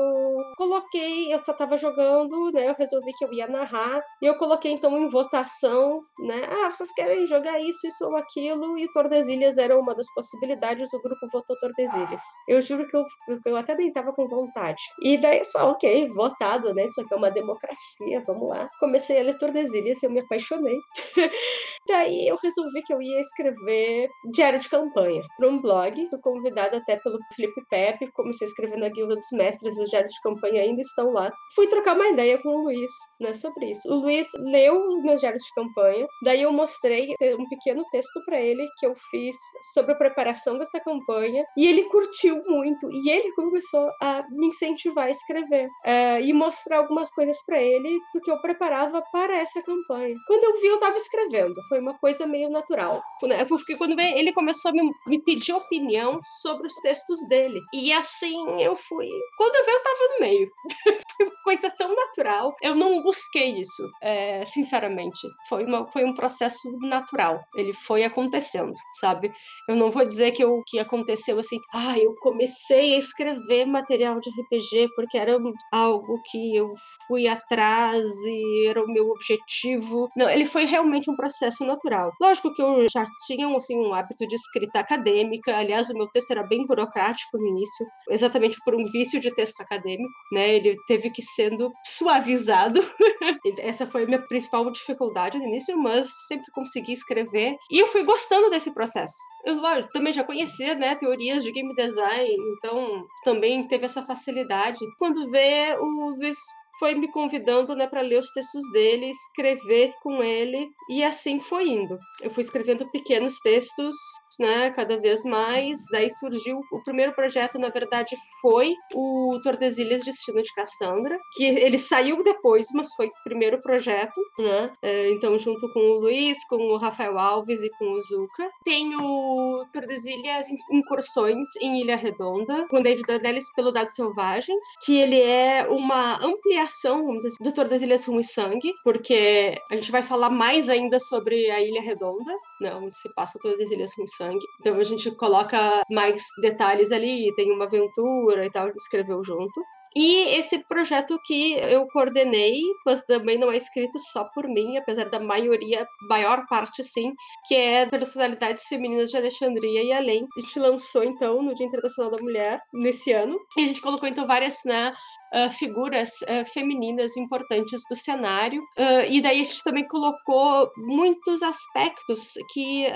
[0.56, 2.68] coloquei, eu só tava jogando, né?
[2.68, 4.00] Eu resolvi que eu ia narrar.
[4.22, 6.42] E eu coloquei então em votação, né?
[6.48, 8.78] Ah, vocês querem jogar isso, isso ou aquilo?
[8.78, 12.22] E Tordesilhas era uma das possibilidades, o grupo votou Tordesilhas.
[12.48, 13.04] Eu juro que eu,
[13.46, 14.82] eu até nem tava com vontade.
[15.02, 16.84] E daí eu falei, ok, votado, né?
[16.84, 18.68] Isso aqui é uma democracia, vamos lá.
[18.80, 20.78] Comecei a ler Tordesilhas e eu me apaixonei.
[21.88, 26.08] Daí eu resolvi que eu ia escrever diário de campanha para um blog.
[26.08, 30.12] Fui convidada até pelo Felipe Pepe, comecei a escrever na Guilda dos Mestres, os diários
[30.12, 31.30] de campanha ainda estão lá.
[31.54, 33.88] Fui trocar uma ideia com o Luiz né, sobre isso.
[33.92, 38.40] O Luiz leu os meus diários de campanha, daí eu mostrei um pequeno texto para
[38.40, 39.34] ele que eu fiz
[39.74, 45.06] sobre a preparação dessa campanha e ele curtiu muito e ele começou a me incentivar
[45.06, 49.62] a escrever uh, e mostrar algumas coisas para ele do que eu preparava para essa
[49.62, 50.14] campanha.
[50.26, 51.62] Quando eu vi, eu estava escrevendo escrevendo.
[51.68, 53.02] Foi uma coisa meio natural.
[53.22, 53.44] Né?
[53.44, 57.60] Porque quando ele começou a me, me pedir opinião sobre os textos dele.
[57.74, 59.06] E assim eu fui.
[59.36, 60.50] Quando eu vi, eu tava no meio.
[61.16, 62.54] foi uma coisa tão natural.
[62.62, 65.20] Eu não busquei isso, é, sinceramente.
[65.48, 67.40] Foi, uma, foi um processo natural.
[67.54, 69.32] Ele foi acontecendo, sabe?
[69.68, 74.18] Eu não vou dizer que, o que aconteceu assim, ah, eu comecei a escrever material
[74.20, 75.36] de RPG porque era
[75.72, 76.72] algo que eu
[77.06, 80.08] fui atrás e era o meu objetivo.
[80.16, 82.10] Não, ele foi realmente um processo natural.
[82.20, 86.30] Lógico que eu já tinha assim, um hábito de escrita acadêmica, aliás, o meu texto
[86.30, 90.54] era bem burocrático no início, exatamente por um vício de texto acadêmico, né?
[90.54, 92.80] Ele teve que sendo suavizado.
[93.58, 98.02] Essa foi a minha principal dificuldade no início, mas sempre consegui escrever e eu fui
[98.04, 99.16] gostando desse processo.
[99.44, 104.78] Eu, lógico, também já conhecia, né, teorias de game design, então também teve essa facilidade.
[104.98, 106.36] Quando vê, o Luiz
[106.82, 111.68] foi me convidando né, para ler os textos dele, escrever com ele, e assim foi
[111.68, 111.96] indo.
[112.20, 113.94] Eu fui escrevendo pequenos textos,
[114.38, 120.42] né, cada vez mais, daí surgiu o primeiro projeto, na verdade, foi o Tordesilhas Destino
[120.42, 125.72] de Cassandra, que ele saiu depois, mas foi o primeiro projeto, né, é, então junto
[125.72, 128.48] com o Luiz, com o Rafael Alves e com o Zuka.
[128.64, 135.20] Tem o Tordesilhas Incursões em Ilha Redonda, com David Dornelis pelo Dados Selvagens, que ele
[135.20, 140.02] é uma ampliação vamos dizer assim, do Tordesilhas Rum e Sangue, porque a gente vai
[140.02, 144.21] falar mais ainda sobre a Ilha Redonda, né, onde se passa Tordesilhas Rum e Sangue.
[144.60, 149.60] Então a gente coloca mais detalhes ali, tem uma aventura e tal, escreveu junto.
[149.94, 155.10] E esse projeto que eu coordenei, mas também não é escrito só por mim, apesar
[155.10, 157.12] da maioria, maior parte sim,
[157.46, 160.26] que é Personalidades Femininas de Alexandria e Além.
[160.36, 164.08] A gente lançou então no Dia Internacional da Mulher, nesse ano, e a gente colocou
[164.08, 164.94] então várias, né,
[165.32, 168.62] uh, figuras uh, femininas importantes do cenário.
[168.78, 172.86] Uh, e daí a gente também colocou muitos aspectos que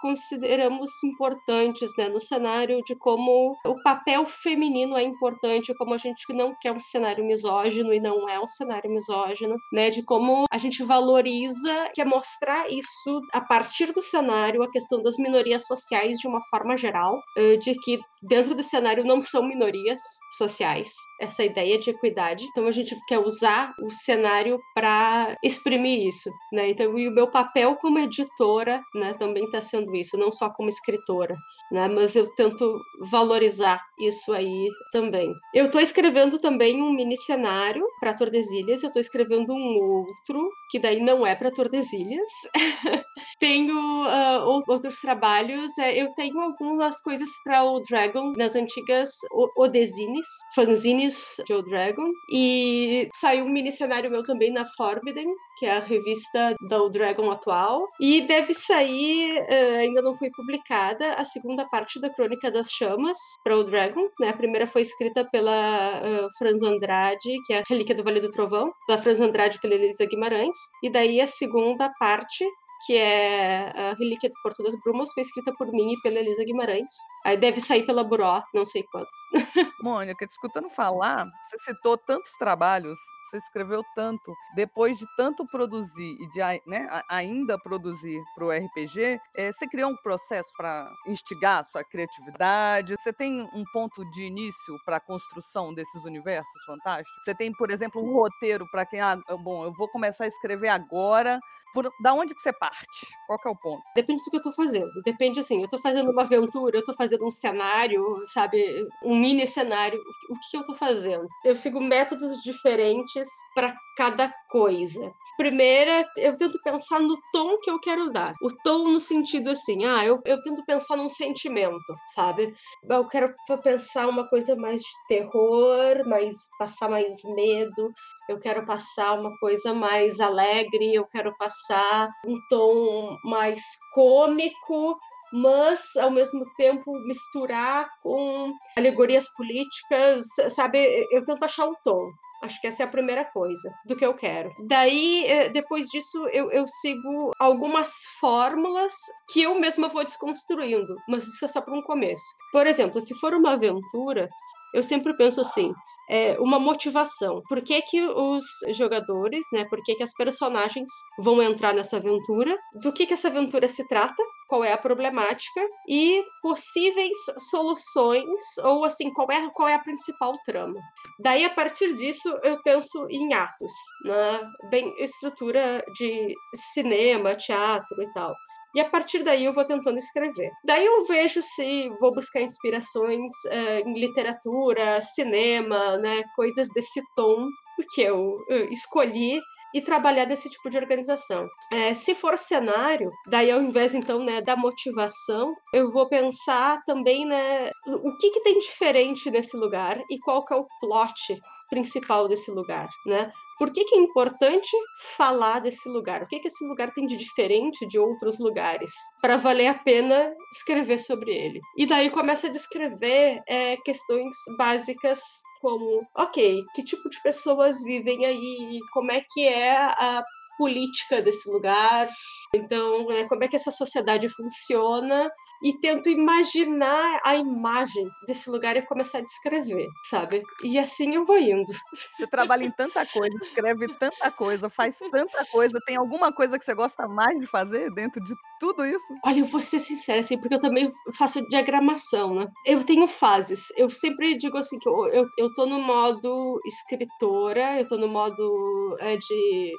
[0.00, 6.24] consideramos importantes né, no cenário, de como o papel feminino é importante, como a gente
[6.30, 10.58] não quer um cenário misógino e não é um cenário misógino, né, de como a
[10.58, 16.26] gente valoriza, quer mostrar isso a partir do cenário, a questão das minorias sociais de
[16.26, 17.20] uma forma geral,
[17.60, 20.00] de que dentro do cenário não são minorias
[20.36, 22.44] sociais, essa ideia de equidade.
[22.44, 26.70] Então a gente quer usar o cenário para exprimir isso, né?
[26.70, 30.68] Então e o meu papel como editora, né, também está sendo isso, não só como
[30.68, 31.36] escritora,
[31.70, 31.88] né?
[31.88, 32.78] Mas eu tento
[33.10, 35.32] valorizar isso aí também.
[35.54, 40.78] Eu estou escrevendo também um mini cenário para Tordesilhas, eu estou escrevendo um outro que
[40.78, 42.30] daí não é para Tordesilhas.
[43.38, 49.10] tenho uh, outros trabalhos, é, eu tenho algumas coisas para o Dragon nas antigas
[49.56, 55.26] Odezines, fanzines de O Dragon, e saiu um mini cenário meu também na Forbidden,
[55.58, 61.12] que é a revista do Dragon atual, e deve sair, uh, ainda não foi publicada,
[61.14, 64.28] a segunda parte da Crônica das Chamas para o Dragon, né?
[64.28, 68.30] A primeira foi escrita pela uh, Franz Andrade, que é a Relíquia do Vale do
[68.30, 72.44] Trovão, da Franz Andrade pela Elisa Guimarães, e daí a segunda parte
[72.84, 76.44] que é a Relíquia do Porto das Brumas, foi escrita por mim e pela Elisa
[76.44, 76.92] Guimarães.
[77.24, 79.08] Aí deve sair pela Buró, não sei quando.
[79.82, 86.16] Mônica, te escutando falar, você citou tantos trabalhos, você escreveu tanto, depois de tanto produzir
[86.20, 91.60] e de né, ainda produzir para o RPG, é, você criou um processo para instigar
[91.60, 92.94] a sua criatividade?
[93.02, 97.24] Você tem um ponto de início para a construção desses universos fantásticos?
[97.24, 100.68] Você tem, por exemplo, um roteiro para quem, ah, bom, eu vou começar a escrever
[100.68, 101.40] agora
[101.76, 103.06] por, da onde que você parte?
[103.26, 103.82] Qual é o ponto?
[103.94, 104.88] Depende do que eu tô fazendo.
[105.04, 108.88] Depende, assim, eu tô fazendo uma aventura, eu tô fazendo um cenário, sabe?
[109.04, 110.00] Um mini cenário.
[110.30, 111.28] O que eu tô fazendo?
[111.44, 113.15] Eu sigo métodos diferentes
[113.54, 115.12] para cada coisa.
[115.36, 118.34] Primeira, eu tento pensar no tom que eu quero dar.
[118.42, 122.54] O tom no sentido assim, ah, eu, eu tento pensar num sentimento, sabe?
[122.88, 127.92] Eu quero pensar uma coisa mais de terror, mais passar mais medo,
[128.28, 133.60] eu quero passar uma coisa mais alegre, eu quero passar um tom mais
[133.94, 134.98] cômico,
[135.32, 141.06] mas ao mesmo tempo misturar com alegorias políticas, sabe?
[141.10, 142.10] Eu tento achar um tom.
[142.42, 144.50] Acho que essa é a primeira coisa do que eu quero.
[144.68, 148.94] Daí, eh, depois disso, eu, eu sigo algumas fórmulas
[149.32, 152.24] que eu mesma vou desconstruindo, mas isso é só para um começo.
[152.52, 154.28] Por exemplo, se for uma aventura,
[154.74, 155.72] eu sempre penso assim:
[156.08, 157.42] é, uma motivação.
[157.48, 159.64] Por que, que os jogadores, né?
[159.64, 162.56] Por que, que as personagens vão entrar nessa aventura?
[162.80, 164.22] Do que, que essa aventura se trata?
[164.48, 165.60] Qual é a problemática?
[165.88, 167.16] E possíveis
[167.50, 170.78] soluções, ou assim, qual é, qual é a principal trama.
[171.18, 173.72] Daí, a partir disso, eu penso em atos,
[174.04, 174.40] né?
[174.70, 178.34] Bem, estrutura de cinema, teatro e tal.
[178.76, 180.50] E a partir daí eu vou tentando escrever.
[180.62, 187.48] Daí eu vejo se vou buscar inspirações uh, em literatura, cinema, né, coisas desse tom,
[187.74, 188.36] porque eu,
[188.70, 189.40] escolhi
[189.74, 191.46] e trabalhar desse tipo de organização.
[191.72, 197.26] É, se for cenário, daí ao invés então né, da motivação, eu vou pensar também
[197.26, 197.70] né,
[198.04, 202.50] o que, que tem diferente nesse lugar e qual que é o plot principal desse
[202.50, 203.30] lugar, né?
[203.58, 204.68] Por que, que é importante
[205.16, 206.22] falar desse lugar?
[206.22, 208.92] O que, que esse lugar tem de diferente de outros lugares?
[209.22, 211.60] Para valer a pena escrever sobre ele.
[211.76, 215.20] E daí começa a descrever é, questões básicas
[215.62, 218.78] como, ok, que tipo de pessoas vivem aí?
[218.92, 220.22] Como é que é a
[220.56, 222.08] política desse lugar?
[222.54, 225.28] Então, é, como é que essa sociedade funciona
[225.62, 230.42] e tento imaginar a imagem desse lugar e começar a descrever, sabe?
[230.62, 231.72] E assim eu vou indo.
[232.16, 235.78] Você trabalha em tanta coisa, escreve tanta coisa, faz tanta coisa.
[235.86, 239.04] Tem alguma coisa que você gosta mais de fazer dentro de tudo isso?
[239.24, 242.46] Olha, eu vou ser sincera, assim, porque eu também faço diagramação, né?
[242.64, 243.68] Eu tenho fases.
[243.76, 248.08] Eu sempre digo assim que eu, eu, eu tô no modo escritora, eu tô no
[248.08, 249.72] modo é, de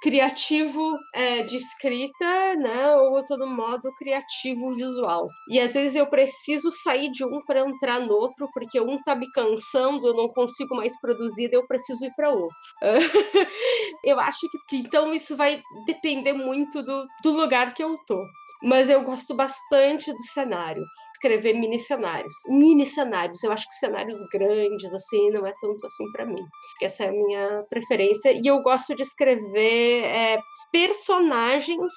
[0.00, 2.94] criativo é, de escrita, né?
[2.96, 5.28] Ou eu tô no modo criativo visual.
[5.48, 9.14] E às vezes eu preciso sair de um para entrar no outro, porque um tá
[9.14, 12.56] me cansando, eu não consigo mais produzir, eu preciso ir para outro.
[14.04, 18.22] eu acho que, então isso vai depender muito do, do lugar que eu tô.
[18.62, 20.82] Mas eu gosto bastante do cenário
[21.16, 22.34] escrever mini cenários.
[22.48, 26.44] Mini cenários, eu acho que cenários grandes, assim, não é tanto assim para mim.
[26.80, 28.32] Essa é a minha preferência.
[28.32, 30.38] E eu gosto de escrever é,
[30.72, 31.92] personagens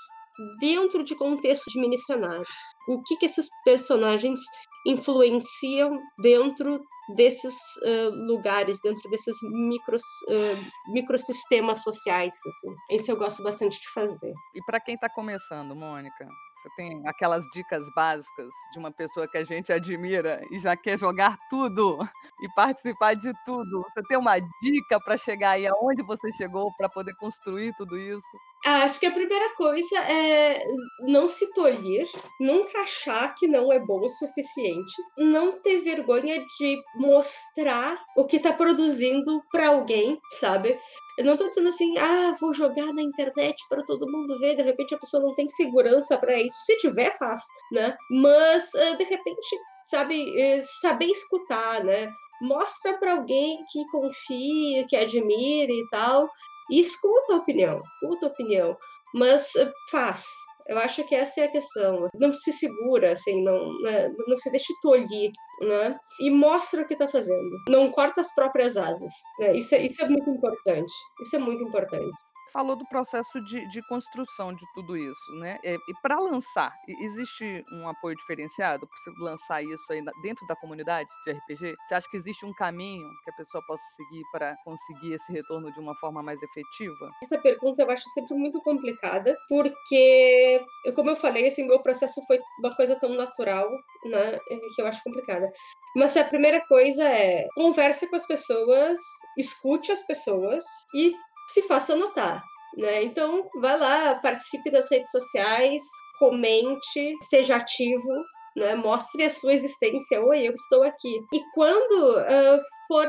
[0.60, 2.48] dentro de contexto de mini cenários.
[2.88, 4.40] O que, que esses personagens
[4.88, 6.80] influenciam dentro
[7.16, 12.34] desses uh, lugares, dentro desses micros, uh, microsistemas sociais.
[12.48, 12.76] Assim.
[12.92, 14.34] Isso eu gosto bastante de fazer.
[14.56, 16.28] E para quem está começando, Mônica,
[16.62, 21.00] você tem aquelas dicas básicas de uma pessoa que a gente admira e já quer
[21.00, 21.98] jogar tudo
[22.42, 23.82] e participar de tudo.
[23.82, 28.28] Você tem uma dica para chegar aí aonde você chegou para poder construir tudo isso?
[28.66, 30.62] Acho que a primeira coisa é
[31.08, 32.06] não se tolir,
[32.42, 38.38] nunca achar que não é bom o suficiente, não ter vergonha de mostrar o que
[38.38, 40.78] está produzindo para alguém, sabe?
[41.18, 44.64] Eu não estou dizendo assim, ah, vou jogar na internet para todo mundo ver, de
[44.64, 46.56] repente a pessoa não tem segurança para isso.
[46.66, 47.96] Se tiver, faz, né?
[48.12, 52.10] Mas, ah, de repente, sabe, eh, saber escutar, né?
[52.42, 56.30] Mostra para alguém que confia, que admire e tal,
[56.70, 58.76] e escuta a opinião, escuta a opinião,
[59.14, 60.26] mas ah, faz,
[60.70, 62.08] eu acho que essa é a questão.
[62.14, 64.08] Não se segura, assim, não, né?
[64.28, 65.98] não se deixe tolir, né?
[66.22, 67.50] E mostra o que está fazendo.
[67.68, 69.12] Não corta as próprias asas.
[69.40, 69.58] Né?
[69.58, 70.94] Isso, é, isso é muito importante.
[71.22, 72.12] Isso é muito importante
[72.52, 75.58] falou do processo de, de construção de tudo isso, né?
[75.64, 80.56] É, e para lançar, existe um apoio diferenciado para você lançar isso aí dentro da
[80.56, 81.76] comunidade de RPG?
[81.86, 85.72] Você acha que existe um caminho que a pessoa possa seguir para conseguir esse retorno
[85.72, 87.12] de uma forma mais efetiva?
[87.24, 90.64] Essa pergunta eu acho sempre muito complicada, porque,
[90.96, 93.70] como eu falei, assim, meu processo foi uma coisa tão natural,
[94.06, 94.40] né,
[94.76, 95.52] que eu acho complicada.
[95.96, 99.00] Mas a primeira coisa é converse com as pessoas,
[99.38, 101.14] escute as pessoas e
[101.54, 102.44] se faça notar.
[102.78, 103.04] Né?
[103.04, 105.84] Então, vá lá, participe das redes sociais,
[106.20, 108.14] comente, seja ativo,
[108.56, 108.76] né?
[108.76, 110.22] mostre a sua existência.
[110.22, 111.20] Oi, eu estou aqui.
[111.34, 113.08] E quando uh, for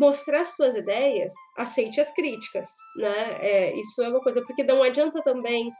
[0.00, 2.68] mostrar suas ideias, aceite as críticas.
[2.96, 3.36] Né?
[3.40, 5.70] É, isso é uma coisa, porque não adianta também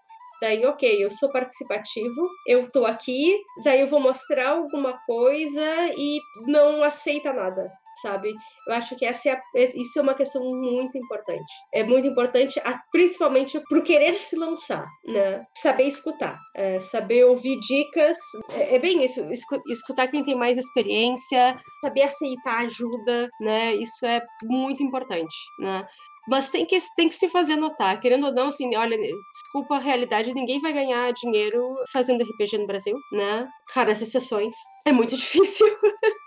[0.42, 5.62] Daí, ok, eu sou participativo, eu tô aqui, daí eu vou mostrar alguma coisa
[5.96, 7.70] e não aceita nada
[8.02, 8.34] sabe?
[8.66, 11.52] Eu acho que essa é a, isso é uma questão muito importante.
[11.72, 15.44] É muito importante, principalmente pro querer se lançar, né?
[15.56, 18.16] Saber escutar, é, saber ouvir dicas.
[18.50, 19.26] É, é, bem isso,
[19.68, 23.74] escutar quem tem mais experiência, saber aceitar ajuda, né?
[23.76, 25.86] Isso é muito importante, né?
[26.28, 29.80] Mas tem que, tem que se fazer notar, querendo ou não, assim, olha, desculpa a
[29.80, 33.48] realidade, ninguém vai ganhar dinheiro fazendo RPG no Brasil, né?
[33.74, 34.54] Raras exceções.
[34.86, 35.66] É muito difícil.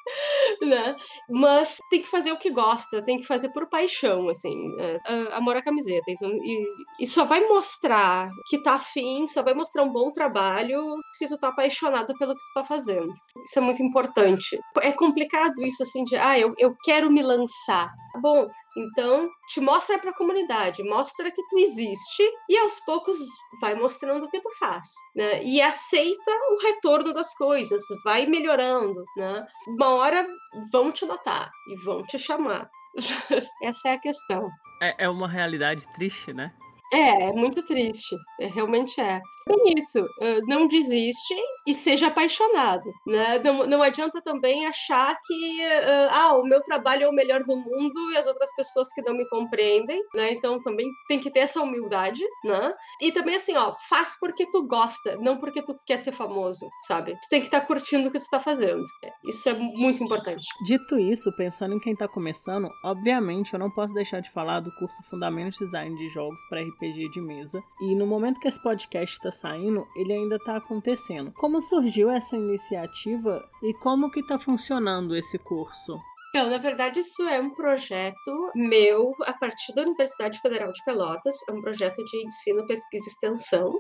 [0.62, 0.96] né?
[1.30, 5.00] Mas tem que fazer o que gosta, tem que fazer por paixão, assim, é,
[5.34, 6.04] amor à camiseta.
[6.10, 6.68] Então, e,
[7.00, 10.80] e, só vai mostrar que tá afim, só vai mostrar um bom trabalho
[11.14, 13.12] se tu tá apaixonado pelo que tu tá fazendo.
[13.46, 14.60] Isso é muito importante.
[14.82, 17.92] É complicado isso, assim, de, ah, eu, eu quero me lançar.
[18.22, 23.18] Bom, então, te mostra para a comunidade, mostra que tu existe e aos poucos
[23.62, 25.42] vai mostrando o que tu faz, né?
[25.44, 29.46] E aceita o retorno das coisas, vai melhorando, né?
[29.68, 30.28] Uma hora
[30.72, 32.70] vão te notar e vão te chamar.
[33.64, 34.50] Essa é a questão.
[34.82, 36.54] É, é uma realidade triste, né?
[36.96, 38.16] É, é muito triste.
[38.40, 39.22] É, realmente é.
[39.48, 40.04] É isso.
[40.48, 41.36] não desiste
[41.68, 42.84] e seja apaixonado.
[43.06, 43.38] Né?
[43.44, 45.62] Não, não adianta também achar que
[46.10, 49.14] ah, o meu trabalho é o melhor do mundo e as outras pessoas que não
[49.14, 50.00] me compreendem.
[50.16, 50.32] Né?
[50.32, 52.24] Então também tem que ter essa humildade.
[52.44, 52.74] Né?
[53.02, 57.14] E também assim, ó, faz porque tu gosta, não porque tu quer ser famoso, sabe?
[57.14, 58.82] Tu tem que estar tá curtindo o que tu tá fazendo.
[59.28, 60.48] Isso é muito importante.
[60.64, 64.72] Dito isso, pensando em quem tá começando, obviamente eu não posso deixar de falar do
[64.76, 67.64] curso Fundamentos Design de Jogos para RPG de mesa.
[67.82, 71.32] E no momento que esse podcast está saindo, ele ainda está acontecendo.
[71.34, 76.00] Como surgiu essa iniciativa e como que está funcionando esse curso?
[76.36, 81.34] Então, na verdade, isso é um projeto meu a partir da Universidade Federal de Pelotas,
[81.50, 83.72] é um projeto de ensino, pesquisa e extensão,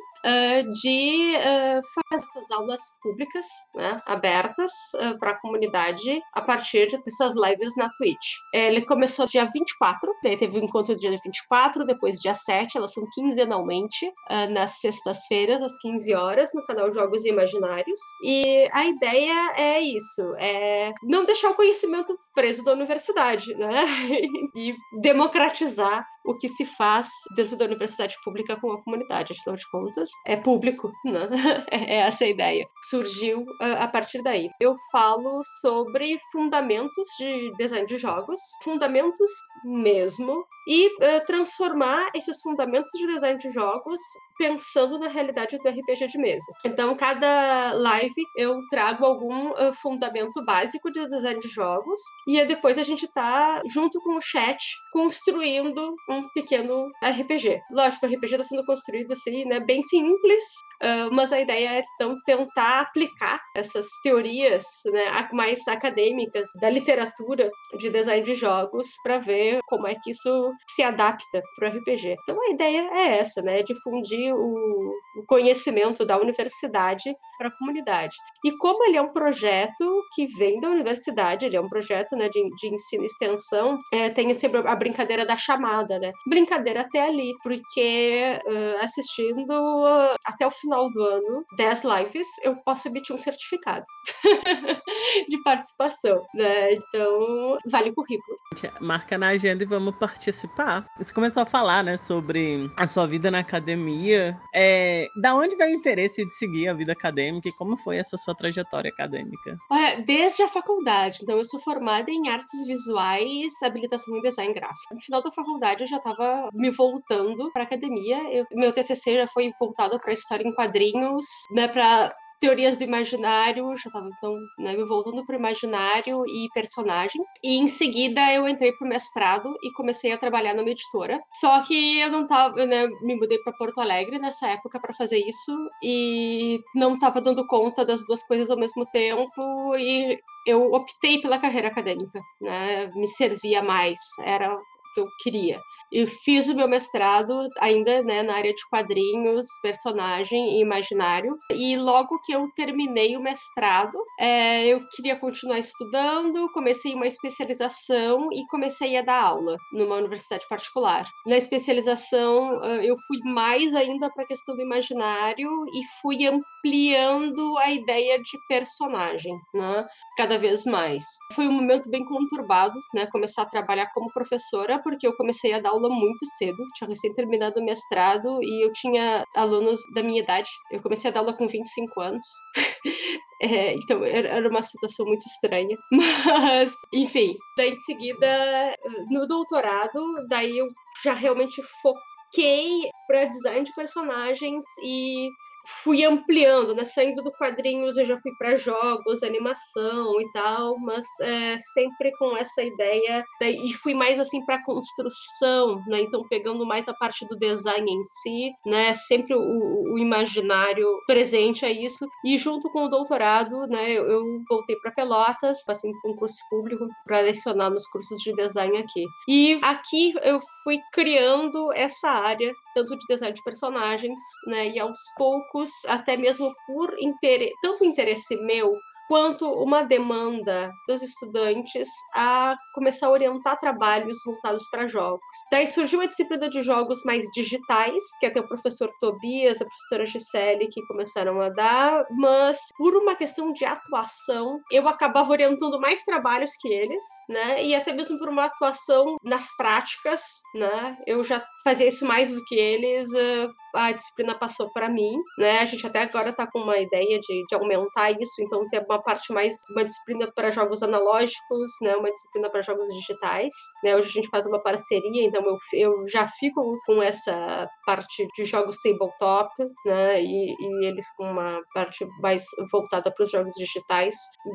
[0.82, 3.46] de uh, fazer essas aulas públicas,
[3.76, 8.36] né, abertas uh, para a comunidade a partir dessas lives na Twitch.
[8.54, 12.94] Ele começou dia 24, daí teve o um encontro dia 24, depois dia 7, elas
[12.94, 14.12] são quinzenalmente,
[14.52, 18.00] nas sextas-feiras, às 15 horas, no canal Jogos Imaginários.
[18.24, 23.72] E a ideia é isso, é não deixar o conhecimento preso da universidade, né?
[24.56, 29.70] e democratizar o que se faz dentro da universidade pública com a comunidade, afinal de
[29.70, 31.30] contas, é público, né?
[31.72, 32.66] É essa a ideia.
[32.90, 34.50] Surgiu a partir daí.
[34.60, 39.30] Eu falo sobre fundamentos de design de jogos, fundamentos
[39.64, 44.00] mesmo, e uh, transformar esses fundamentos de design de jogos
[44.38, 46.46] pensando na realidade do RPG de mesa.
[46.66, 52.78] Então, cada live eu trago algum uh, fundamento básico de design de jogos e depois
[52.78, 54.58] a gente tá junto com o chat
[54.92, 57.60] construindo um pequeno RPG.
[57.72, 60.44] Lógico, o RPG está sendo construído assim, né, bem simples,
[60.84, 67.50] uh, mas a ideia é então tentar aplicar essas teorias, né, mais acadêmicas da literatura
[67.78, 72.16] de design de jogos para ver como é que isso se adapta para o RPG.
[72.24, 78.16] Então a ideia é essa, né, difundir o, o conhecimento da universidade para a comunidade.
[78.44, 82.30] E como ele é um projeto que vem da universidade, ele é um projeto né,
[82.30, 86.12] de, de ensino e extensão, é, tem sempre a brincadeira da chamada, né?
[86.28, 92.56] Brincadeira até ali, porque uh, assistindo uh, até o final do ano 10 lives, eu
[92.58, 93.86] posso emitir um certificado
[95.30, 96.74] de participação, né?
[96.74, 98.38] Então, vale o currículo.
[98.80, 100.86] Marca na agenda e vamos participar.
[100.98, 104.15] Você começou a falar, né, sobre a sua vida na academia.
[104.54, 108.18] É, da onde veio o interesse de seguir a vida acadêmica e como foi essa
[108.18, 109.58] sua trajetória acadêmica?
[109.72, 111.20] Olha, desde a faculdade.
[111.24, 114.94] Então, eu sou formada em artes visuais, habilitação em design gráfico.
[114.94, 118.18] No final da faculdade, eu já estava me voltando para academia.
[118.32, 123.66] Eu, meu TCC já foi voltado para história em quadrinhos, né, para teorias do imaginário,
[123.78, 127.22] já estava então né, me voltando para o imaginário e personagem.
[127.44, 131.18] E em seguida eu entrei para o mestrado e comecei a trabalhar numa editora.
[131.34, 135.20] Só que eu não estava, né, me mudei para Porto Alegre nessa época para fazer
[135.20, 135.52] isso
[135.84, 141.40] e não estava dando conta das duas coisas ao mesmo tempo e eu optei pela
[141.40, 142.92] carreira acadêmica, né?
[142.96, 144.56] Me servia mais, era
[144.96, 145.60] que eu queria.
[145.92, 151.32] Eu fiz o meu mestrado ainda né, na área de quadrinhos, personagem e imaginário.
[151.52, 158.28] E logo que eu terminei o mestrado, é, eu queria continuar estudando, comecei uma especialização
[158.34, 161.06] e comecei a dar aula numa universidade particular.
[161.26, 167.70] Na especialização, eu fui mais ainda para a questão do imaginário e fui ampliando a
[167.70, 169.86] ideia de personagem, né?
[170.18, 171.04] Cada vez mais.
[171.34, 173.06] Foi um momento bem conturbado, né?
[173.12, 177.12] Começar a trabalhar como professora, porque eu comecei a dar aula muito cedo, tinha recém
[177.16, 180.48] terminado o mestrado e eu tinha alunos da minha idade.
[180.72, 182.24] Eu comecei a dar aula com 25 anos.
[183.42, 185.78] É, então era uma situação muito estranha.
[185.92, 187.36] Mas, enfim.
[187.58, 188.74] Daí em seguida,
[189.12, 190.68] no doutorado, daí eu
[191.04, 195.28] já realmente foquei para design de personagens e
[195.66, 196.86] fui ampliando, né?
[196.86, 202.36] Saindo do quadrinhos, eu já fui para jogos, animação e tal, mas é, sempre com
[202.38, 206.02] essa ideia e fui mais assim para construção, né?
[206.02, 208.94] Então pegando mais a parte do design em si, né?
[208.94, 213.92] Sempre o, o imaginário presente a isso e junto com o doutorado, né?
[213.92, 218.78] Eu, eu voltei para Pelotas, passei um concurso público para lecionar nos cursos de design
[218.78, 219.06] aqui.
[219.28, 224.68] E aqui eu fui criando essa área tanto de design de personagens, né?
[224.68, 228.74] E aos poucos, até mesmo por interesse, tanto interesse meu
[229.08, 235.22] quanto uma demanda dos estudantes a começar a orientar trabalhos voltados para jogos.
[235.52, 240.06] Daí surgiu a disciplina de jogos mais digitais, que até o professor Tobias, a professora
[240.06, 246.04] Gisele que começaram a dar, mas por uma questão de atuação, eu acabava orientando mais
[246.04, 247.64] trabalhos que eles, né?
[247.64, 250.98] E até mesmo por uma atuação nas práticas, né?
[251.06, 255.60] Eu já fazia isso mais do que eles, uh, a disciplina passou para mim, né?
[255.60, 259.02] A gente até agora está com uma ideia de, de aumentar isso, então ter uma
[259.02, 261.96] parte mais, uma disciplina para jogos analógicos, né?
[261.96, 263.52] Uma disciplina para jogos digitais,
[263.84, 263.96] né?
[263.96, 268.46] Hoje a gente faz uma parceria, então eu, eu já fico com essa parte de
[268.46, 269.50] jogos tabletop,
[269.86, 270.22] né?
[270.22, 274.14] E, e eles com uma parte mais voltada para os jogos digitais,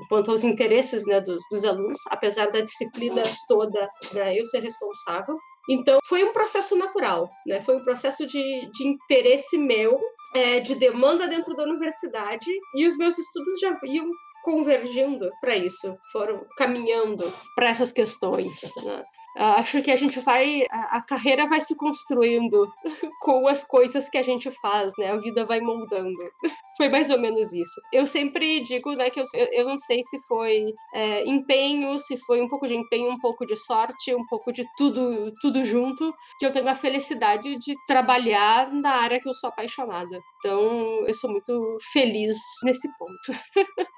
[0.08, 1.20] quanto aos interesses, né?
[1.20, 4.38] Dos, dos alunos, apesar da disciplina toda, né?
[4.38, 5.34] Eu ser responsável,
[5.68, 7.60] então, foi um processo natural, né?
[7.60, 10.00] Foi um processo de, de interesse meu,
[10.34, 14.10] é, de demanda dentro da universidade, e os meus estudos já iam
[14.42, 18.62] convergindo para isso, foram caminhando para essas questões.
[18.84, 19.04] Né?
[19.36, 20.62] Acho que a gente vai.
[20.70, 22.70] A, a, carreira vai se construindo
[23.20, 25.10] com as coisas que a gente faz, né?
[25.12, 26.18] A vida vai moldando.
[26.76, 27.80] foi mais ou menos isso.
[27.92, 30.64] Eu sempre digo, né, que eu, eu não sei se foi
[30.94, 34.64] é, empenho, se foi um pouco de empenho, um pouco de sorte, um pouco de
[34.78, 39.50] tudo, tudo junto, que eu tenho a felicidade de trabalhar na área que eu sou
[39.50, 40.18] apaixonada.
[40.38, 43.38] Então, eu sou muito feliz nesse ponto.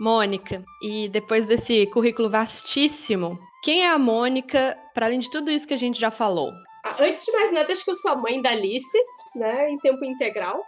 [0.00, 5.66] Mônica, e depois desse currículo vastíssimo, quem é a Mônica, para além de tudo isso
[5.66, 6.50] que a gente já falou?
[6.84, 8.98] Ah, antes de mais nada, acho que eu sou a mãe da Alice,
[9.36, 10.60] né, em tempo integral.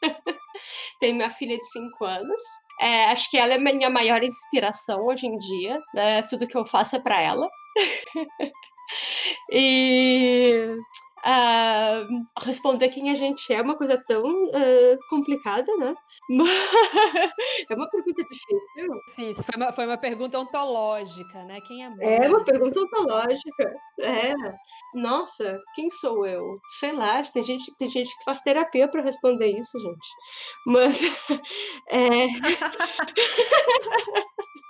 [0.98, 2.40] Tenho minha filha de 5 anos.
[2.80, 6.22] É, acho que ela é minha maior inspiração hoje em dia, né?
[6.22, 7.48] Tudo que eu faço é para ela.
[9.52, 10.74] e
[11.28, 15.94] Uh, responder quem a gente é uma coisa tão uh, complicada, né?
[17.70, 18.58] é uma pergunta difícil.
[19.08, 19.44] Difícil.
[19.44, 21.60] Foi uma, foi uma pergunta ontológica, né?
[21.66, 23.74] Quem é É uma pergunta ontológica.
[24.00, 24.32] É.
[24.94, 26.58] Nossa, quem sou eu?
[26.80, 30.08] Sei lá, tem gente, tem gente que faz terapia para responder isso, gente.
[30.66, 31.02] Mas.
[31.92, 32.28] é...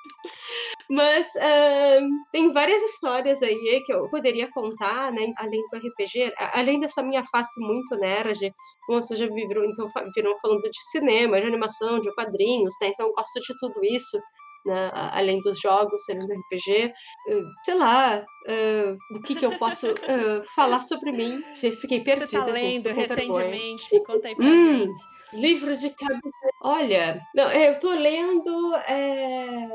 [0.91, 5.27] Mas uh, tem várias histórias aí que eu poderia contar, né?
[5.37, 8.55] Além do RPG, além dessa minha face muito nerd,
[8.87, 12.89] como vocês já viram, então, viram falando de cinema, de animação, de quadrinhos, né?
[12.89, 14.19] Então eu gosto de tudo isso.
[14.67, 16.93] Né, além dos jogos, além do RPG,
[17.31, 21.41] uh, sei lá, uh, o que, que eu posso uh, falar sobre mim.
[21.55, 24.93] Fiquei perdida, Você tá lendo gente, recentemente, conta aí pra hum, gente.
[25.33, 26.21] Livro de cabeça.
[26.63, 29.69] Olha, não, eu estou lendo é,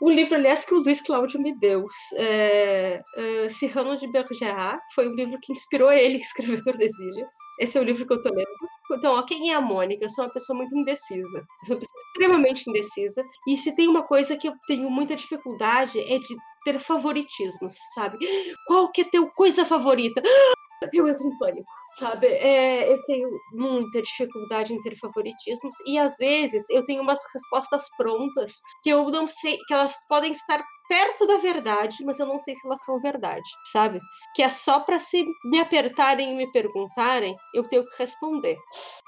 [0.00, 1.86] o livro, aliás, que o Luiz Cláudio me deu.
[2.16, 4.80] É, é, Cyrano de Bergerac.
[4.94, 7.32] Foi o livro que inspirou ele a escrever Tordesilhas.
[7.60, 8.48] Esse é o livro que eu estou lendo.
[8.92, 10.04] Então, ó, quem é a Mônica?
[10.04, 11.38] Eu sou uma pessoa muito indecisa.
[11.38, 13.24] Eu sou uma pessoa extremamente indecisa.
[13.48, 18.18] E se tem uma coisa que eu tenho muita dificuldade é de ter favoritismos, sabe?
[18.66, 20.22] Qual que é teu coisa favorita?
[20.92, 21.68] eu entro em pânico,
[21.98, 22.26] sabe?
[22.26, 27.84] É, eu tenho muita dificuldade em ter favoritismos e às vezes eu tenho umas respostas
[27.96, 32.38] prontas que eu não sei, que elas podem estar perto da verdade, mas eu não
[32.38, 34.00] sei se elas são verdade, sabe?
[34.34, 38.56] Que é só para se me apertarem e me perguntarem, eu tenho que responder,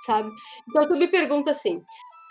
[0.05, 0.31] sabe?
[0.69, 1.83] Então tu me pergunta assim: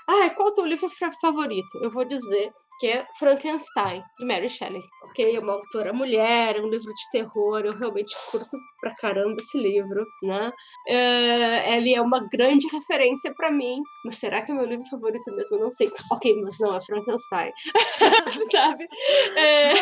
[0.08, 0.90] "Ah, qual é o teu livro
[1.22, 4.82] favorito?" Eu vou dizer que é Frankenstein, de Mary Shelley.
[5.04, 9.36] Ok, é uma autora mulher, é um livro de terror, eu realmente curto pra caramba
[9.40, 10.52] esse livro, né?
[10.88, 15.30] É, ele é uma grande referência para mim, mas será que é meu livro favorito
[15.36, 15.58] mesmo?
[15.58, 15.90] Eu não sei.
[16.12, 17.52] Ok, mas não, é Frankenstein,
[18.52, 18.88] sabe?
[19.36, 19.74] É,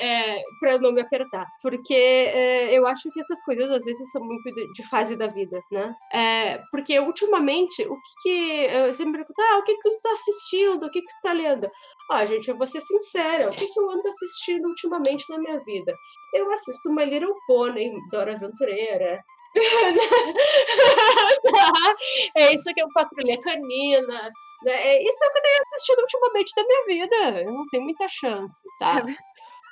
[0.00, 4.22] é, pra não me apertar, porque é, eu acho que essas coisas às vezes são
[4.22, 5.94] muito de, de fase da vida, né?
[6.12, 8.66] É, porque ultimamente, o que que...
[8.66, 10.84] Eu sempre pergunto, ah, o que que tu tá assistindo?
[10.84, 11.70] O que que tu tá lendo?
[12.10, 15.58] Ah, gente, eu vou ser sincera, o que, que eu ando assistindo ultimamente na minha
[15.64, 15.94] vida?
[16.32, 19.20] Eu assisto My Little Pony, Dora Aventureira.
[22.36, 24.30] é isso que é o Patrulha Canina.
[24.64, 24.72] Né?
[24.72, 27.40] É isso é o que eu tenho assistido ultimamente da minha vida.
[27.40, 29.02] Eu não tenho muita chance, tá?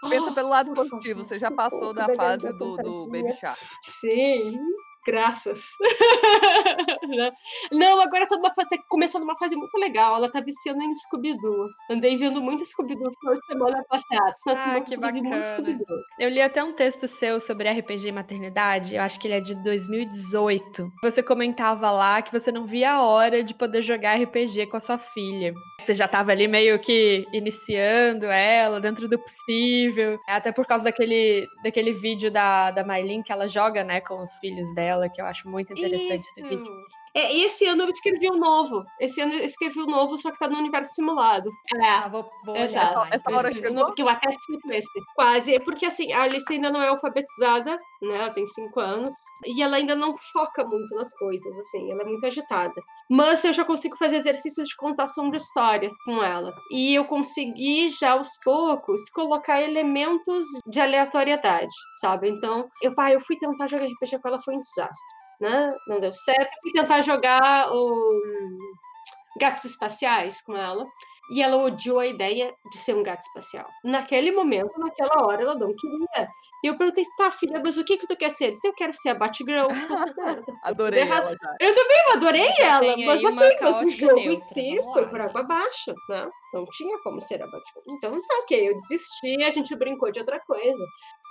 [0.09, 3.59] Pensa pelo lado positivo, você já passou da fase do, do Baby Shark.
[3.83, 4.53] Sim,
[5.05, 5.77] graças.
[7.05, 7.31] Né?
[7.71, 10.17] Não, agora tá, tá começando uma fase muito legal.
[10.17, 11.69] Ela tá viciando em Scooby-Doo.
[11.91, 14.33] Andei vendo muito Scooby-Doo no semana passada.
[14.49, 15.41] ah, semana que bacana.
[16.19, 18.95] Eu li até um texto seu sobre RPG e maternidade.
[18.95, 20.91] Eu acho que ele é de 2018.
[21.03, 24.81] Você comentava lá que você não via a hora de poder jogar RPG com a
[24.81, 25.53] sua filha.
[25.85, 30.19] Você já tava ali meio que iniciando ela dentro do possível.
[30.29, 34.39] Até por causa daquele, daquele vídeo da, da Maylin que ela joga, né, com os
[34.39, 36.33] filhos dela, que eu acho muito interessante Isso.
[36.37, 36.87] esse vídeo.
[37.17, 38.85] É, e esse ano eu escrevi um novo.
[39.01, 41.49] Esse ano eu escrevi um novo, só que tá no universo simulado.
[41.77, 43.01] É, ah, vou, vou Exato.
[43.03, 43.87] Essa, essa hora chegou?
[43.87, 44.89] Porque eu até cito esse.
[45.15, 45.55] Quase.
[45.55, 48.17] É porque assim, a Alice ainda não é alfabetizada, né?
[48.17, 49.15] Ela tem cinco anos.
[49.47, 51.93] E ela ainda não foca muito nas coisas, assim.
[51.93, 52.75] Ela é muito agitada.
[53.09, 56.53] Mas eu já consigo fazer exercícios de contação de história com ela.
[56.73, 62.29] E eu consegui já aos poucos colocar elementos de aleatoriedade, sabe?
[62.29, 65.73] Então, eu, ah, eu fui tentar jogar RPG com ela, foi um desastre né?
[65.87, 66.55] Não deu certo.
[66.63, 68.21] Fui tentar jogar o
[69.41, 70.87] Gatos Espaciais com ela.
[71.31, 73.67] E ela odiou a ideia de ser um gato espacial.
[73.83, 76.29] Naquele momento, naquela hora, ela não queria.
[76.63, 78.47] E eu perguntei, tá, filha, mas o que que tu quer ser?
[78.47, 79.69] Eu disse, eu quero ser a Batgirl.
[80.63, 81.31] adorei ela.
[81.31, 81.57] Já.
[81.61, 85.41] Eu também adorei ela, mas ok, mas o jogo neutra, em si foi por água
[85.41, 86.27] abaixo, né?
[86.55, 87.83] Não tinha como ser a Batgirl.
[87.91, 90.85] Então, tá, ok, eu desisti, a gente brincou de outra coisa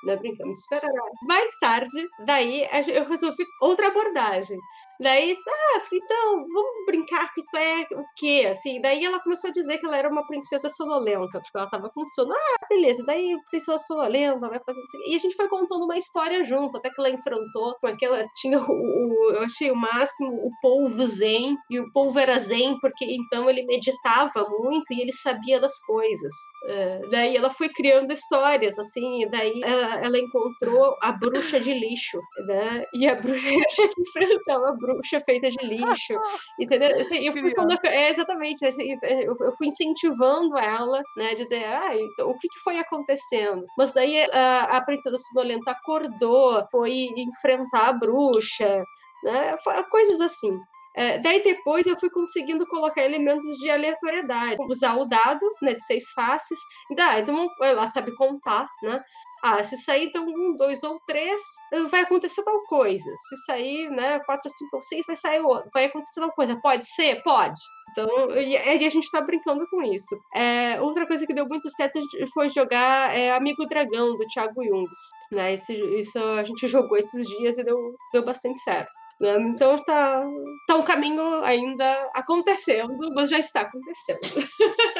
[0.03, 0.17] né?
[0.17, 0.91] Brincamos esperar.
[1.23, 4.57] Mais tarde, daí eu resolvi outra abordagem.
[4.99, 8.47] Daí, ah, então, vamos brincar que tu é o quê?
[8.49, 11.89] Assim, daí ela começou a dizer que ela era uma princesa sonolenta, porque ela tava
[11.89, 12.33] com sono.
[12.33, 14.97] Ah, beleza, daí princesa sonolenta, vai fazer assim.
[15.07, 18.23] E a gente foi contando uma história junto, até que ela enfrentou com aquela.
[18.35, 22.77] Tinha o, o, eu achei o máximo o polvo zen, e o polvo era zen,
[22.79, 26.33] porque então ele meditava muito e ele sabia das coisas.
[26.65, 32.19] Uh, daí ela foi criando histórias, assim, daí ela, ela encontrou a bruxa de lixo,
[32.47, 32.85] né?
[32.93, 33.33] E a bruxa
[33.93, 36.13] que enfrentava a bruxa feita de lixo,
[36.59, 36.99] entendeu?
[36.99, 37.53] Assim, eu fui
[37.85, 42.77] é, exatamente, assim, eu, fui incentivando ela, né, dizer, ah, então, o que, que foi
[42.77, 43.65] acontecendo?
[43.77, 48.83] Mas daí a, a princesa sonolenta acordou, foi enfrentar a bruxa,
[49.23, 49.55] né,
[49.89, 50.51] coisas assim.
[50.95, 55.83] É, daí depois eu fui conseguindo colocar elementos de aleatoriedade, usar o dado, né, de
[55.83, 56.59] seis faces,
[56.99, 59.01] ah, então ela sabe contar, né,
[59.43, 61.41] Ah, se sair então um, dois ou três,
[61.89, 63.09] vai acontecer tal coisa.
[63.27, 66.59] Se sair, né, quatro, cinco ou seis, vai sair outro, vai acontecer tal coisa.
[66.61, 67.21] Pode ser?
[67.23, 67.59] Pode.
[67.91, 70.17] Então, e, a gente tá brincando com isso.
[70.35, 71.99] É, outra coisa que deu muito certo
[72.33, 74.97] foi jogar é, Amigo Dragão, do Thiago Jungs.
[75.31, 75.53] Né?
[75.53, 77.77] Esse, isso a gente jogou esses dias e deu,
[78.11, 78.91] deu bastante certo.
[79.21, 79.37] Né?
[79.41, 80.25] Então tá,
[80.67, 84.19] tá um caminho ainda acontecendo, mas já está acontecendo.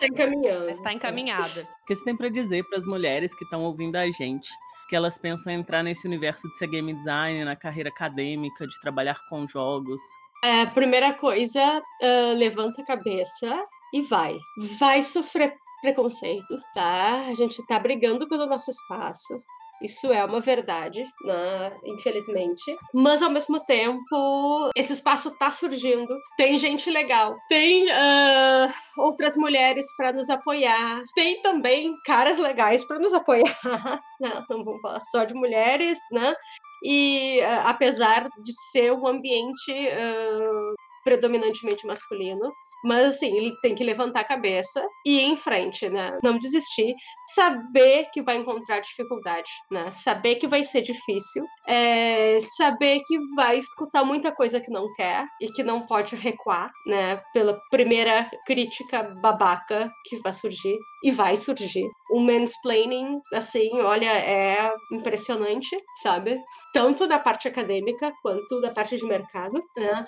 [0.00, 0.70] tá encaminhando.
[0.70, 1.68] Está encaminhada.
[1.82, 4.48] O que você tem para dizer para as mulheres que estão ouvindo a gente?
[4.88, 8.80] que elas pensam em entrar nesse universo de ser game design, na carreira acadêmica, de
[8.80, 10.00] trabalhar com jogos?
[10.44, 11.60] É, primeira coisa,
[12.02, 14.36] uh, levanta a cabeça e vai.
[14.78, 17.26] Vai sofrer preconceito, tá?
[17.28, 19.42] A gente tá brigando pelo nosso espaço.
[19.82, 21.76] Isso é uma verdade, né?
[21.84, 22.74] infelizmente.
[22.94, 26.16] Mas ao mesmo tempo, esse espaço tá surgindo.
[26.36, 27.36] Tem gente legal.
[27.48, 31.02] Tem uh, outras mulheres para nos apoiar.
[31.14, 33.44] Tem também caras legais para nos apoiar.
[34.18, 36.34] Não, não vamos falar só de mulheres, né?
[36.82, 40.74] E uh, apesar de ser um ambiente uh,
[41.06, 42.52] predominantemente masculino,
[42.84, 46.18] mas assim, ele tem que levantar a cabeça e ir em frente, né?
[46.20, 46.96] Não desistir,
[47.32, 49.92] saber que vai encontrar dificuldade, né?
[49.92, 55.24] Saber que vai ser difícil, é, saber que vai escutar muita coisa que não quer
[55.40, 57.22] e que não pode recuar, né?
[57.32, 61.88] Pela primeira crítica babaca que vai surgir e vai surgir.
[62.10, 66.36] O mansplaining, assim, olha, é impressionante, sabe?
[66.72, 70.04] Tanto da parte acadêmica quanto da parte de mercado, né?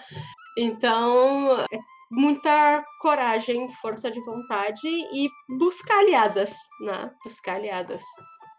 [0.59, 1.79] Então, é
[2.11, 5.29] muita coragem, força de vontade e
[5.59, 7.11] buscar aliadas, né?
[7.23, 8.03] Buscar aliadas.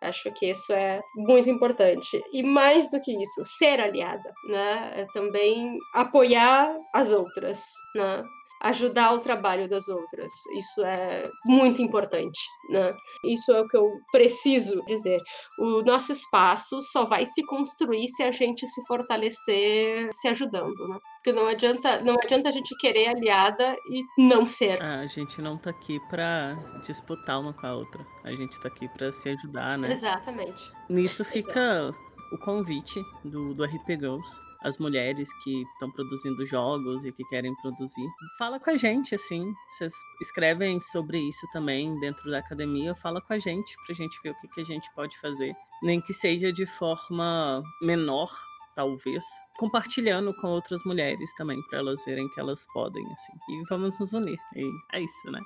[0.01, 2.21] Acho que isso é muito importante.
[2.31, 4.93] E mais do que isso, ser aliada, né?
[5.01, 7.61] É também apoiar as outras,
[7.95, 8.23] né?
[8.61, 10.31] Ajudar o trabalho das outras.
[10.57, 12.39] Isso é muito importante,
[12.69, 12.93] né?
[13.23, 15.19] Isso é o que eu preciso dizer.
[15.59, 20.97] O nosso espaço só vai se construir se a gente se fortalecer se ajudando, né?
[21.17, 24.81] Porque não adianta, não adianta a gente querer aliada e não ser.
[24.81, 28.05] Ah, a gente não tá aqui pra disputar uma com a outra.
[28.23, 29.91] A gente tá aqui pra se ajudar, né?
[29.91, 30.71] Exatamente.
[30.89, 31.91] Nisso fica
[32.31, 37.55] o convite do, do RP Girls as mulheres que estão produzindo jogos e que querem
[37.55, 38.07] produzir.
[38.37, 39.53] Fala com a gente, assim.
[39.69, 42.93] Vocês escrevem sobre isso também dentro da academia.
[42.95, 45.53] Fala com a gente pra gente ver o que, que a gente pode fazer.
[45.81, 48.29] Nem que seja de forma menor,
[48.75, 49.23] talvez,
[49.59, 53.33] compartilhando com outras mulheres também, para elas verem que elas podem, assim.
[53.49, 54.39] E vamos nos unir.
[54.55, 55.41] E é isso, né?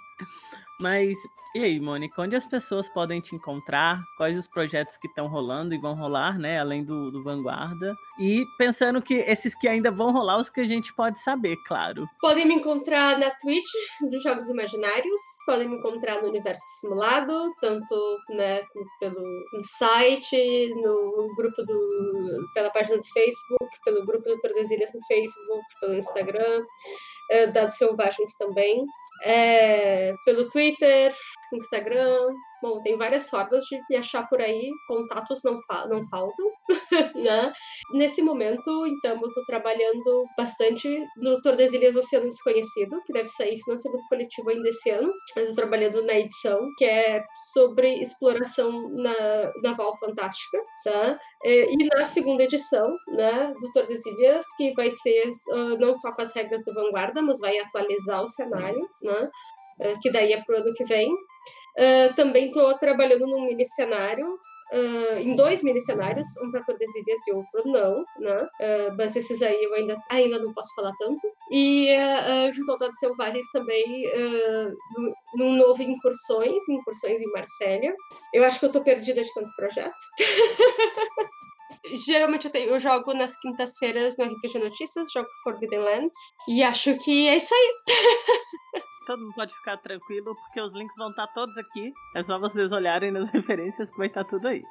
[0.80, 1.18] Mas,
[1.56, 4.04] e aí, Mônica, onde as pessoas podem te encontrar?
[4.18, 6.60] Quais os projetos que estão rolando e vão rolar, né?
[6.60, 7.96] Além do, do Vanguarda.
[8.20, 12.06] E pensando que esses que ainda vão rolar, os que a gente pode saber, claro.
[12.20, 13.70] Podem me encontrar na Twitch
[14.12, 18.62] dos Jogos Imaginários, podem me encontrar no Universo Simulado, tanto né,
[19.00, 19.22] pelo
[19.54, 22.50] no site, no grupo do.
[22.54, 26.64] pela página do Facebook, pelo grupo do Tordesilhas no Facebook, pelo Instagram,
[27.32, 28.86] é, Dados Selvagens também,
[29.24, 31.14] é, pelo Twitter,
[31.54, 32.28] Instagram.
[32.64, 36.46] Bom, tem várias formas de me achar por aí, contatos não, fa não faltam,
[37.14, 37.52] né?
[37.92, 40.88] Nesse momento, então, eu estou trabalhando bastante
[41.18, 45.12] no Tordesilhas Oceano Desconhecido, que deve sair financiamento coletivo ainda esse ano.
[45.36, 51.20] Eu estou trabalhando na edição, que é sobre exploração na naval fantástica, tá?
[51.44, 56.34] E na segunda edição, né, do Tordesilhas, que vai ser uh, não só com as
[56.34, 59.30] regras do Vanguarda, mas vai atualizar o cenário, né?
[59.82, 61.10] Uh, que daí é pro ano que vem.
[61.78, 67.28] Uh, também estou trabalhando num mini cenário, uh, em dois mini cenários, um para Tordesilhas
[67.28, 68.44] e outro não, né?
[68.44, 71.28] Uh, mas esses aí eu ainda, ainda não posso falar tanto.
[71.52, 71.90] E
[72.54, 73.86] junto ao Dados Selvagens também,
[75.36, 77.94] num novo Incursões, Incursões em Marsella.
[78.34, 79.96] Eu acho que eu estou perdida de tanto projeto.
[82.06, 86.18] Geralmente eu, tenho, eu jogo nas quintas-feiras no RPG Notícias, jogo Forbidden Lands.
[86.48, 88.84] E acho que é isso aí.
[89.06, 91.94] todo mundo pode ficar tranquilo, porque os links vão estar todos aqui.
[92.16, 94.64] É só vocês olharem nas referências que vai estar tudo aí.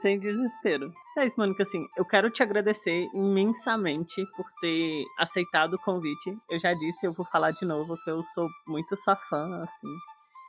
[0.00, 0.92] Sem desespero.
[1.16, 6.36] É isso, Mônica, assim, eu quero te agradecer imensamente por ter aceitado o convite.
[6.50, 9.88] Eu já disse, eu vou falar de novo, que eu sou muito sua fã, assim.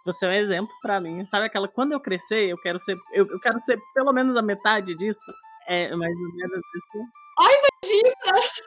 [0.05, 1.25] Você é um exemplo para mim.
[1.27, 4.41] Sabe aquela, quando eu crescer, eu quero ser, eu, eu quero ser pelo menos a
[4.41, 5.31] metade disso.
[5.67, 7.03] É mais ou menos assim.
[7.39, 8.11] Ai, imagina!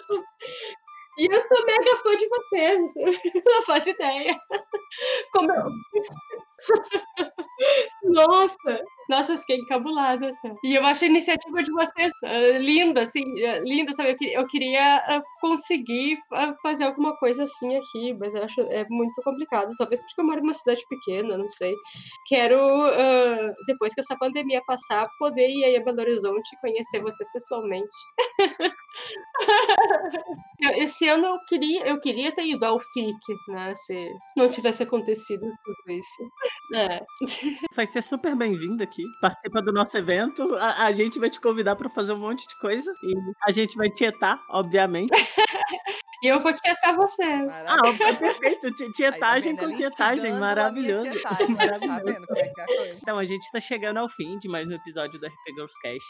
[1.17, 2.95] E eu sou mega fã de vocês.
[3.47, 4.37] Não faço ideia.
[5.33, 5.65] Como eu...
[8.05, 8.85] Nossa!
[9.09, 10.29] Nossa, eu fiquei encabulada.
[10.29, 10.55] Assim.
[10.65, 14.17] E eu acho a iniciativa de vocês uh, linda, assim, uh, linda, sabe?
[14.21, 16.17] Eu, eu queria uh, conseguir
[16.63, 19.73] fazer alguma coisa assim aqui, mas eu acho é muito complicado.
[19.79, 21.75] Talvez porque eu moro numa cidade pequena, não sei.
[22.27, 22.67] Quero,
[23.67, 27.95] depois que essa pandemia passar, poder ir aí a Belo Horizonte e conhecer vocês pessoalmente.
[30.77, 33.75] Esse ano eu queria, eu queria ter ido ao FIC, né?
[33.75, 36.23] Se não tivesse acontecido tudo isso.
[36.75, 37.01] É.
[37.75, 39.03] Vai ser super bem-vindo aqui.
[39.21, 40.55] Participa do nosso evento.
[40.57, 42.93] A, a gente vai te convidar para fazer um monte de coisa.
[43.03, 43.15] E
[43.47, 45.11] a gente vai tietar, obviamente.
[46.23, 47.67] E eu vou tietar vocês.
[47.67, 48.73] Ah, é perfeito.
[48.93, 50.33] Tietagem tá com tietagem.
[50.33, 51.11] Maravilhoso.
[51.11, 51.49] Tietagem.
[51.51, 51.85] Maravilhoso.
[51.85, 52.99] Tá vendo como é é coisa?
[53.03, 56.09] Então, a gente está chegando ao fim de mais um episódio do RP Girls Cast.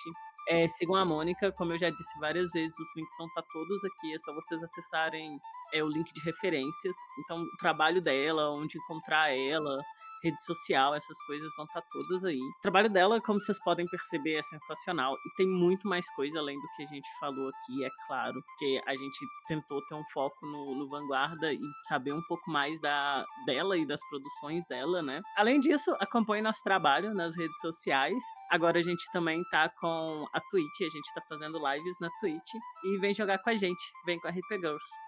[0.48, 3.84] É, sigam a Mônica, como eu já disse várias vezes, os links vão estar todos
[3.84, 5.36] aqui, é só vocês acessarem
[5.72, 6.94] é, o link de referências.
[7.18, 9.80] Então, o trabalho dela, onde encontrar ela,
[10.24, 12.40] rede social, essas coisas vão estar tá todas aí.
[12.40, 16.58] O trabalho dela, como vocês podem perceber, é sensacional e tem muito mais coisa além
[16.58, 20.46] do que a gente falou aqui, é claro, porque a gente tentou ter um foco
[20.46, 25.20] no, no Vanguarda e saber um pouco mais da dela e das produções dela, né?
[25.36, 28.22] Além disso, acompanhe nosso trabalho nas redes sociais.
[28.50, 32.54] Agora a gente também tá com a Twitch, a gente tá fazendo lives na Twitch
[32.84, 35.03] e vem jogar com a gente, vem com a RP Girls.